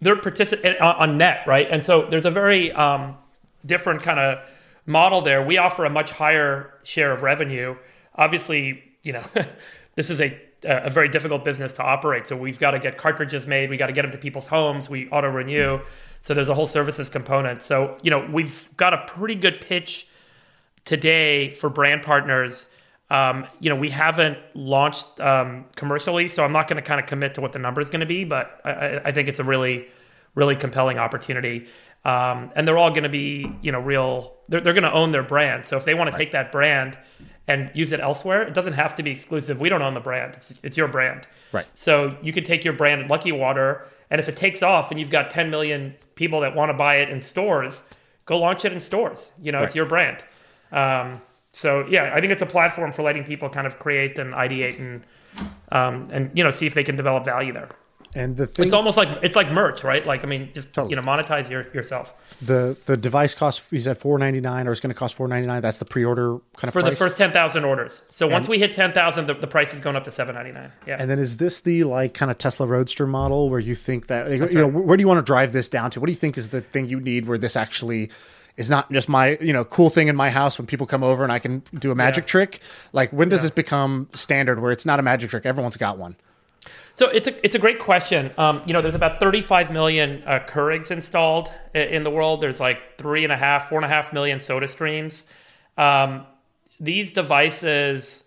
[0.00, 1.66] they're participant on, on net, right?
[1.70, 3.16] And so there's a very um,
[3.64, 4.38] different kind of
[4.86, 5.44] model there.
[5.44, 7.76] We offer a much higher share of revenue.
[8.14, 9.24] Obviously, you know,
[9.94, 12.26] this is a a very difficult business to operate.
[12.26, 13.70] So we've got to get cartridges made.
[13.70, 14.88] We got to get them to people's homes.
[14.88, 15.80] We auto renew.
[16.22, 17.62] So there's a whole services component.
[17.62, 20.08] So you know, we've got a pretty good pitch
[20.84, 22.66] today for brand partners.
[23.08, 27.06] Um, you know, we haven't launched um, commercially, so I'm not going to kind of
[27.06, 29.44] commit to what the number is going to be, but I, I- think it's a
[29.44, 29.86] really,
[30.34, 31.66] really compelling opportunity.
[32.04, 34.34] um, and they're all going to be you know real.
[34.48, 35.66] They're, they're going to own their brand.
[35.66, 36.98] So if they want to take that brand
[37.48, 39.60] and use it elsewhere, it doesn't have to be exclusive.
[39.60, 41.28] We don't own the brand; it's, it's your brand.
[41.52, 41.66] Right.
[41.74, 45.10] So you could take your brand Lucky Water, and if it takes off, and you've
[45.10, 47.84] got 10 million people that want to buy it in stores,
[48.24, 49.30] go launch it in stores.
[49.40, 49.66] You know, Right.
[49.66, 50.24] it's your brand.
[50.72, 51.20] Um,
[51.56, 54.78] so yeah, I think it's a platform for letting people kind of create and ideate
[54.78, 55.02] and
[55.72, 57.70] um, and you know see if they can develop value there.
[58.14, 60.04] And the thing, It's almost like it's like merch, right?
[60.04, 60.90] Like I mean, just Totally.
[60.90, 64.72] you know, monetize your, yourself the the device costs is at four ninety nine, or
[64.72, 65.62] it's going to cost four ninety nine.
[65.62, 66.92] That's the pre order kind of for price.
[66.92, 68.02] the first ten thousand orders.
[68.10, 70.52] So once we hit ten thousand, the, the price is going up to seven ninety
[70.52, 70.72] nine.
[70.86, 70.96] Yeah.
[70.98, 74.30] And then is this the like kind of Tesla Roadster model where you think that
[74.30, 76.00] you know where do you want to drive this down to?
[76.00, 78.10] What do you think is the thing you need where this actually
[78.56, 81.22] is not just my you know cool thing in my house when people come over
[81.22, 82.28] and I can do a magic Yeah.
[82.28, 82.60] trick?
[82.92, 85.44] Like when does this become standard where it's not a magic trick?
[85.46, 86.16] Everyone's got one.
[86.94, 88.32] So it's a it's a great question.
[88.38, 92.40] Um, you know, there's about 35 million uh, Keurigs installed in the world.
[92.40, 95.24] There's like three and a half, four and a half million Soda Streams.
[95.76, 96.26] Um,
[96.80, 98.24] these devices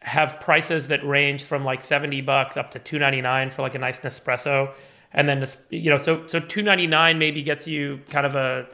[0.00, 4.00] have prices that range from like 70 bucks up to 299 for like a nice
[4.00, 4.72] Nespresso,
[5.12, 8.66] and then you know, so so 299 maybe gets you kind of a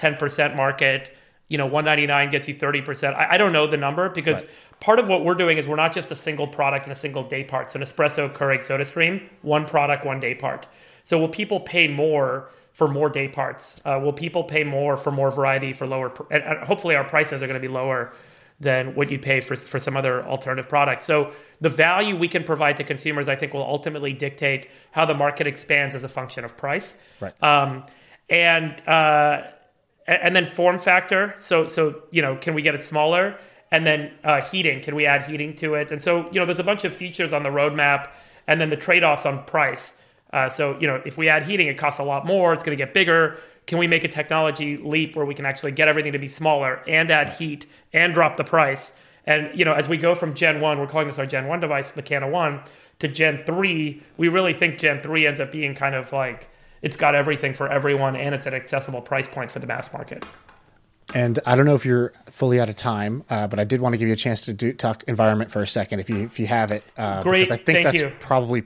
[0.00, 1.14] 10% market.
[1.48, 3.14] You know, 199 gets you 30%.
[3.14, 4.46] I, I don't know the number because
[4.78, 7.24] part of what we're doing is we're not just a single product and a single
[7.24, 7.70] day part.
[7.70, 10.68] So Nespresso, Keurig, SodaStream, one product, one day part.
[11.04, 13.80] So will people pay more for more day parts?
[13.84, 16.08] Uh, will people pay more for more variety for lower?
[16.10, 18.12] pr- And, hopefully our prices are going to be lower
[18.60, 21.04] than what you pay for, for some other alternative products.
[21.06, 25.14] So the value we can provide to consumers, I think, will ultimately dictate how the
[25.14, 26.94] market expands as a function of price.
[27.20, 27.42] Right.
[27.42, 27.86] Um,
[28.28, 29.48] and uh,
[30.06, 31.34] and then form factor.
[31.38, 33.38] So so you know, can we get it smaller?
[33.72, 34.80] And then uh, heating.
[34.80, 35.92] Can we add heating to it?
[35.92, 38.10] And so you know, there's a bunch of features on the roadmap,
[38.46, 39.94] and then the trade-offs on price.
[40.32, 42.52] Uh, so you know, if we add heating, it costs a lot more.
[42.52, 43.38] It's going to get bigger.
[43.66, 46.82] Can we make a technology leap where we can actually get everything to be smaller
[46.88, 48.92] and add heat and drop the price?
[49.26, 51.60] And you know, as we go from Gen One, we're calling this our Gen One
[51.60, 52.62] device, the Cana One,
[53.00, 56.48] to Gen Three, we really think Gen Three ends up being kind of like
[56.82, 60.24] it's got everything for everyone, and it's an accessible price point for the mass market.
[61.14, 63.94] And I don't know if you're fully out of time, uh, but I did want
[63.94, 66.38] to give you a chance to do talk environment for a second, if you if
[66.38, 66.84] you have it.
[66.96, 68.12] Uh, Great, because I think thank that's you.
[68.20, 68.62] probably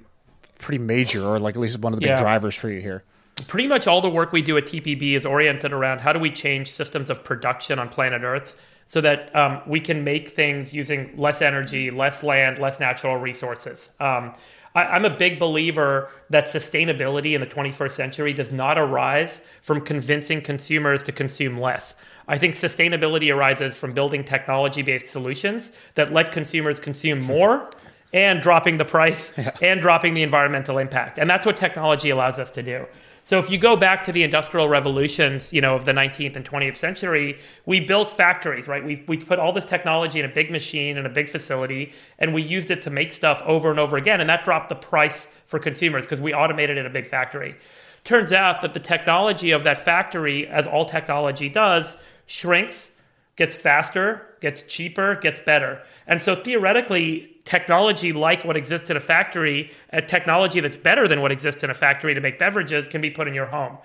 [0.59, 2.21] pretty major, or like at least one of the big Yeah.
[2.21, 3.03] drivers for you here.
[3.49, 6.31] pretty much all the work we do at TPB is oriented around how do we
[6.31, 8.57] change systems of production on planet Earth
[8.87, 13.91] so that um, we can make things using less energy, less land, less natural resources.
[13.99, 14.35] Um,
[14.75, 19.81] I, I'm a big believer that sustainability in the 21st century does not arise from
[19.81, 21.95] convincing consumers to consume less.
[22.27, 27.27] I think sustainability arises from building technology based solutions that let consumers consume hmm.
[27.27, 27.71] more
[28.13, 31.19] and dropping the price and dropping the environmental impact.
[31.19, 32.87] And that's what technology allows us to do.
[33.25, 36.45] So if you go back to the industrial revolutions, you know, of the 19th and
[36.45, 38.85] 20th century, we built factories, right?
[38.85, 42.35] We, we put all this technology in a big machine in a big facility, and
[42.35, 44.21] we used it to make stuff over and over again.
[44.21, 47.57] And that dropped the price for consumers because we automated in a big factory.
[48.05, 51.97] Turns out that the technology of that factory, as all technology does,
[52.27, 52.91] shrinks
[53.37, 55.81] gets faster, gets cheaper, gets better.
[56.07, 61.21] And so theoretically, technology like what exists in a factory, a technology that's better than
[61.21, 63.77] what exists in a factory to make beverages, can be put in your home.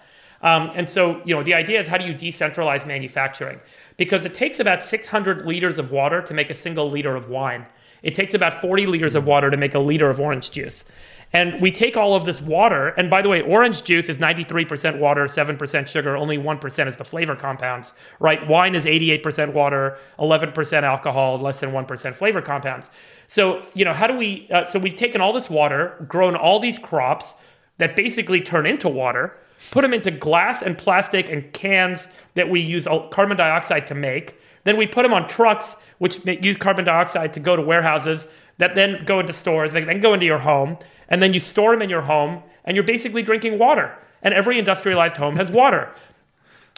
[0.42, 3.60] Um, and so, you know, the idea is how do you decentralize manufacturing?
[3.98, 7.66] Because it takes about 600 liters of water to make a single liter of wine.
[8.02, 10.86] It takes about 40 liters of water to make a liter of orange juice.
[11.32, 14.98] And we take all of this water, and by the way, orange juice is 93%
[14.98, 18.48] water, 7% sugar, only 1% is the flavor compounds, right?
[18.48, 22.90] Wine is 88% water, 11% alcohol, less than 1% flavor compounds.
[23.28, 26.60] So, you know, how do we, uh, so we've taken all this water, grown all
[26.60, 27.36] these crops
[27.78, 29.38] that basically turn into water,
[29.70, 34.36] put them into glass and plastic and cans that we use carbon dioxide to make.
[34.64, 38.28] Then we put them on trucks, which use carbon dioxide to go to warehouses
[38.58, 40.78] that then go into stores, they then go into your home,
[41.10, 43.98] and then you store them in your home, and you're basically drinking water.
[44.22, 45.94] And every industrialized home has water.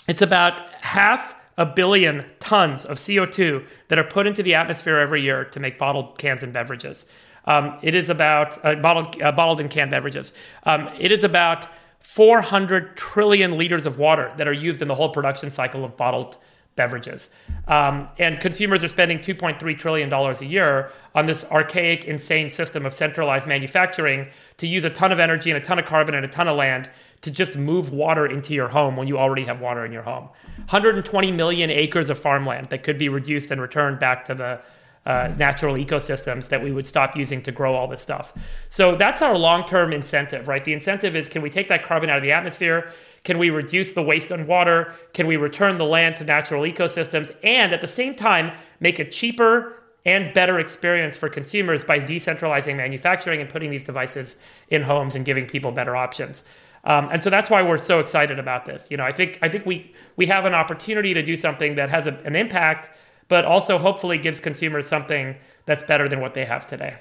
[0.08, 5.22] It's about half a billion tons of CO2 that are put into the atmosphere every
[5.22, 7.06] year to make bottled cans and beverages.
[7.46, 10.34] Um, it is about uh, bottled, uh, bottled and canned beverages.
[10.64, 11.68] Um, it is about
[12.00, 16.38] 400 trillion liters of water that are used in the whole production cycle of bottled
[16.76, 17.30] beverages.
[17.68, 22.94] Um, and consumers are spending $2.3 trillion a year on this archaic, insane system of
[22.94, 26.30] centralized manufacturing to use a ton of energy and a ton of carbon and a
[26.30, 26.90] ton of land
[27.22, 30.30] to just move water into your home when you already have water in your home.
[30.70, 34.60] 120 million acres of farmland that could be reduced and returned back to the
[35.06, 38.34] uh, natural ecosystems that we would stop using to grow all this stuff.
[38.70, 40.64] So that's our long term incentive, right?
[40.64, 42.92] The incentive is can we take that carbon out of the atmosphere?
[43.24, 44.94] Can we reduce the waste on water?
[45.14, 47.36] Can we return the land to natural ecosystems?
[47.44, 52.76] And at the same time, make a cheaper and better experience for consumers by decentralizing
[52.76, 54.36] manufacturing and putting these devices
[54.70, 56.44] in homes and giving people better options.
[56.84, 58.90] Um, and so that's why we're so excited about this.
[58.90, 61.90] You know, I think I think we we have an opportunity to do something that
[61.90, 62.90] has a, an impact,
[63.32, 66.98] but also hopefully gives consumers something that's better than what they have today.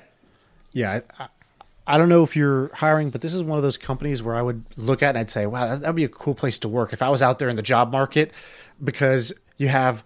[0.70, 1.26] Yeah, I,
[1.88, 4.42] I don't know if you're hiring, but this is one of those companies where I
[4.42, 7.02] would look at and I'd say, wow, that'd be a cool place to work if
[7.02, 8.30] I was out there in the job market,
[8.82, 10.04] because you have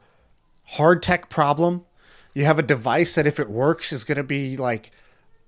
[0.64, 1.85] hard tech problem,
[2.33, 4.93] you have a device that if it works is going to be like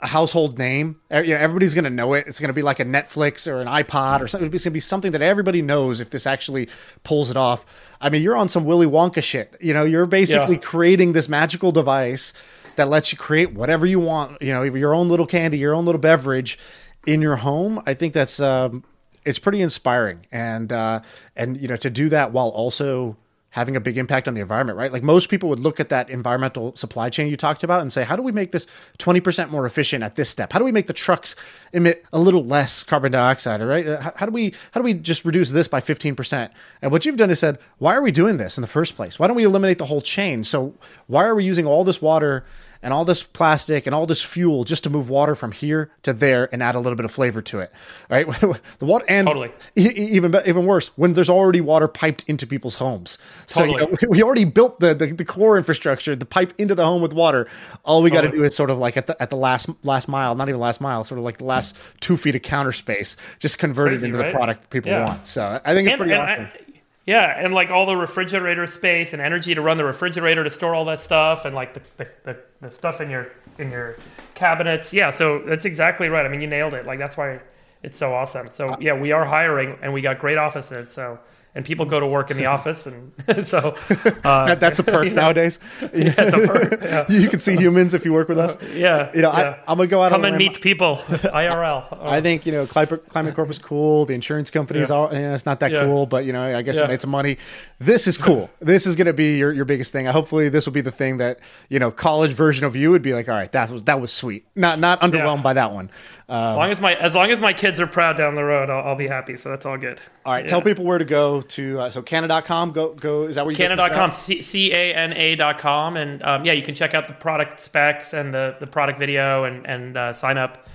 [0.01, 1.01] a household name.
[1.11, 2.27] You know, everybody's going to know it.
[2.27, 4.53] It's going to be like a Netflix or an iPod or something.
[4.53, 6.69] It's going to be something that everybody knows if this actually
[7.03, 7.65] pulls it off.
[8.01, 9.57] I mean, you're on some Willy Wonka shit.
[9.61, 10.61] You know, you're basically yeah.
[10.63, 12.35] creating this magical device
[12.77, 14.41] that lets you create whatever you want.
[14.43, 16.59] You know, your own little candy, your own little beverage
[17.07, 17.83] in your home.
[17.87, 18.85] I think that's um,
[19.25, 21.01] it's pretty inspiring, and uh,
[21.35, 23.17] and you know to do that while also
[23.57, 24.93] having a big impact on the environment, right?
[24.93, 28.05] Like most people would look at that environmental supply chain you talked about and say,
[28.05, 28.67] how do we make this
[28.99, 30.53] 20% more efficient at this step?
[30.53, 31.35] How do we make the trucks
[31.73, 33.87] emit a little less carbon dioxide, right?
[33.87, 36.51] Uh, how, how do we how do we just reduce this by 15%?
[36.83, 39.19] And what you've done is said, why are we doing this in the first place?
[39.19, 40.45] Why don't we eliminate the whole chain?
[40.45, 40.75] So
[41.07, 42.45] why are we using all this water
[42.83, 46.13] and all this plastic and all this fuel just to move water from here to
[46.13, 47.73] there and add a little bit of flavor to it,
[48.09, 48.27] right?
[48.79, 49.51] the water and totally.
[49.75, 53.19] even even worse when there's already water piped into people's homes.
[53.47, 53.83] So totally.
[53.83, 57.03] you know, we already built the, the, the core infrastructure, the pipe into the home
[57.03, 57.49] with water.
[57.85, 58.29] All we totally.
[58.29, 60.49] got to do is sort of like at the at the last last mile, not
[60.49, 63.89] even last mile, sort of like the last two feet of counter space, just convert
[63.89, 64.31] Crazy, it into right?
[64.31, 65.07] the product people yeah.
[65.07, 65.27] want.
[65.27, 66.45] So I think it's and, pretty awesome.
[66.45, 66.66] I,
[67.07, 70.75] yeah, and like all the refrigerator space and energy to run the refrigerator to store
[70.75, 73.97] all that stuff, and like the, the, the, the, stuff in your in your
[74.35, 74.93] cabinets.
[74.93, 76.27] Yeah, so that's exactly right.
[76.27, 76.85] I mean, you nailed it.
[76.85, 77.41] Like that's why
[77.85, 78.49] it's so awesome.
[78.51, 80.91] So uh, yeah, we are hiring, and we got great offices.
[80.91, 81.19] So
[81.57, 83.13] and people go to work in the office, and
[83.47, 83.75] so
[84.23, 85.59] uh, that, that's a perk you know, nowadays.
[85.81, 86.83] Yeah, it's a perk.
[86.83, 87.05] Yeah.
[87.09, 88.57] you can see humans if you work with us.
[88.75, 89.59] Yeah, you know, yeah.
[89.67, 91.87] I, am gonna go out come and meet people IRL.
[91.91, 92.09] Oh.
[92.09, 94.05] I think you know Climate, Climate Corp is cool.
[94.05, 94.97] The insurance companies yeah.
[94.97, 97.11] are you know, it's not that cool, but you know I guess it made some
[97.11, 97.39] money.
[97.79, 98.51] This is cool.
[98.61, 100.05] this is gonna be your, your biggest thing.
[100.07, 101.41] Hopefully, this will be the thing that
[101.71, 103.29] you know college version of you would be like.
[103.29, 104.47] All right, that was that was sweet.
[104.55, 105.91] Not not underwhelmed by that one.
[106.29, 108.69] Um, as long as my as long as my kids are proud down the road,
[108.69, 109.37] I'll, I'll be happy.
[109.37, 110.01] So that's all good.
[110.25, 111.81] All right, tell people where to go to.
[111.81, 112.73] Uh, so Cana.com.
[112.73, 113.25] Go go.
[113.25, 114.11] Is that where you Cana.com?
[114.11, 115.97] C A N A.com.
[115.97, 119.45] And um, yeah, you can check out the product specs and the the product video
[119.45, 120.69] and and uh, sign up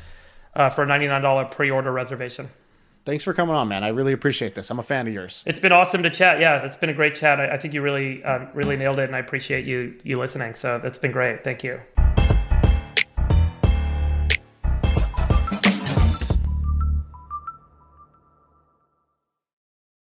[0.55, 2.49] uh, for a ninety nine dollar pre order reservation.
[3.03, 3.83] Thanks for coming on, man.
[3.83, 4.69] I really appreciate this.
[4.69, 5.43] I'm a fan of yours.
[5.47, 6.39] It's been awesome to chat.
[6.39, 7.39] Yeah, it's been a great chat.
[7.39, 10.53] I, I think you really, uh, really nailed it, and I appreciate you you listening.
[10.53, 11.43] So that's been great.
[11.43, 11.81] Thank you.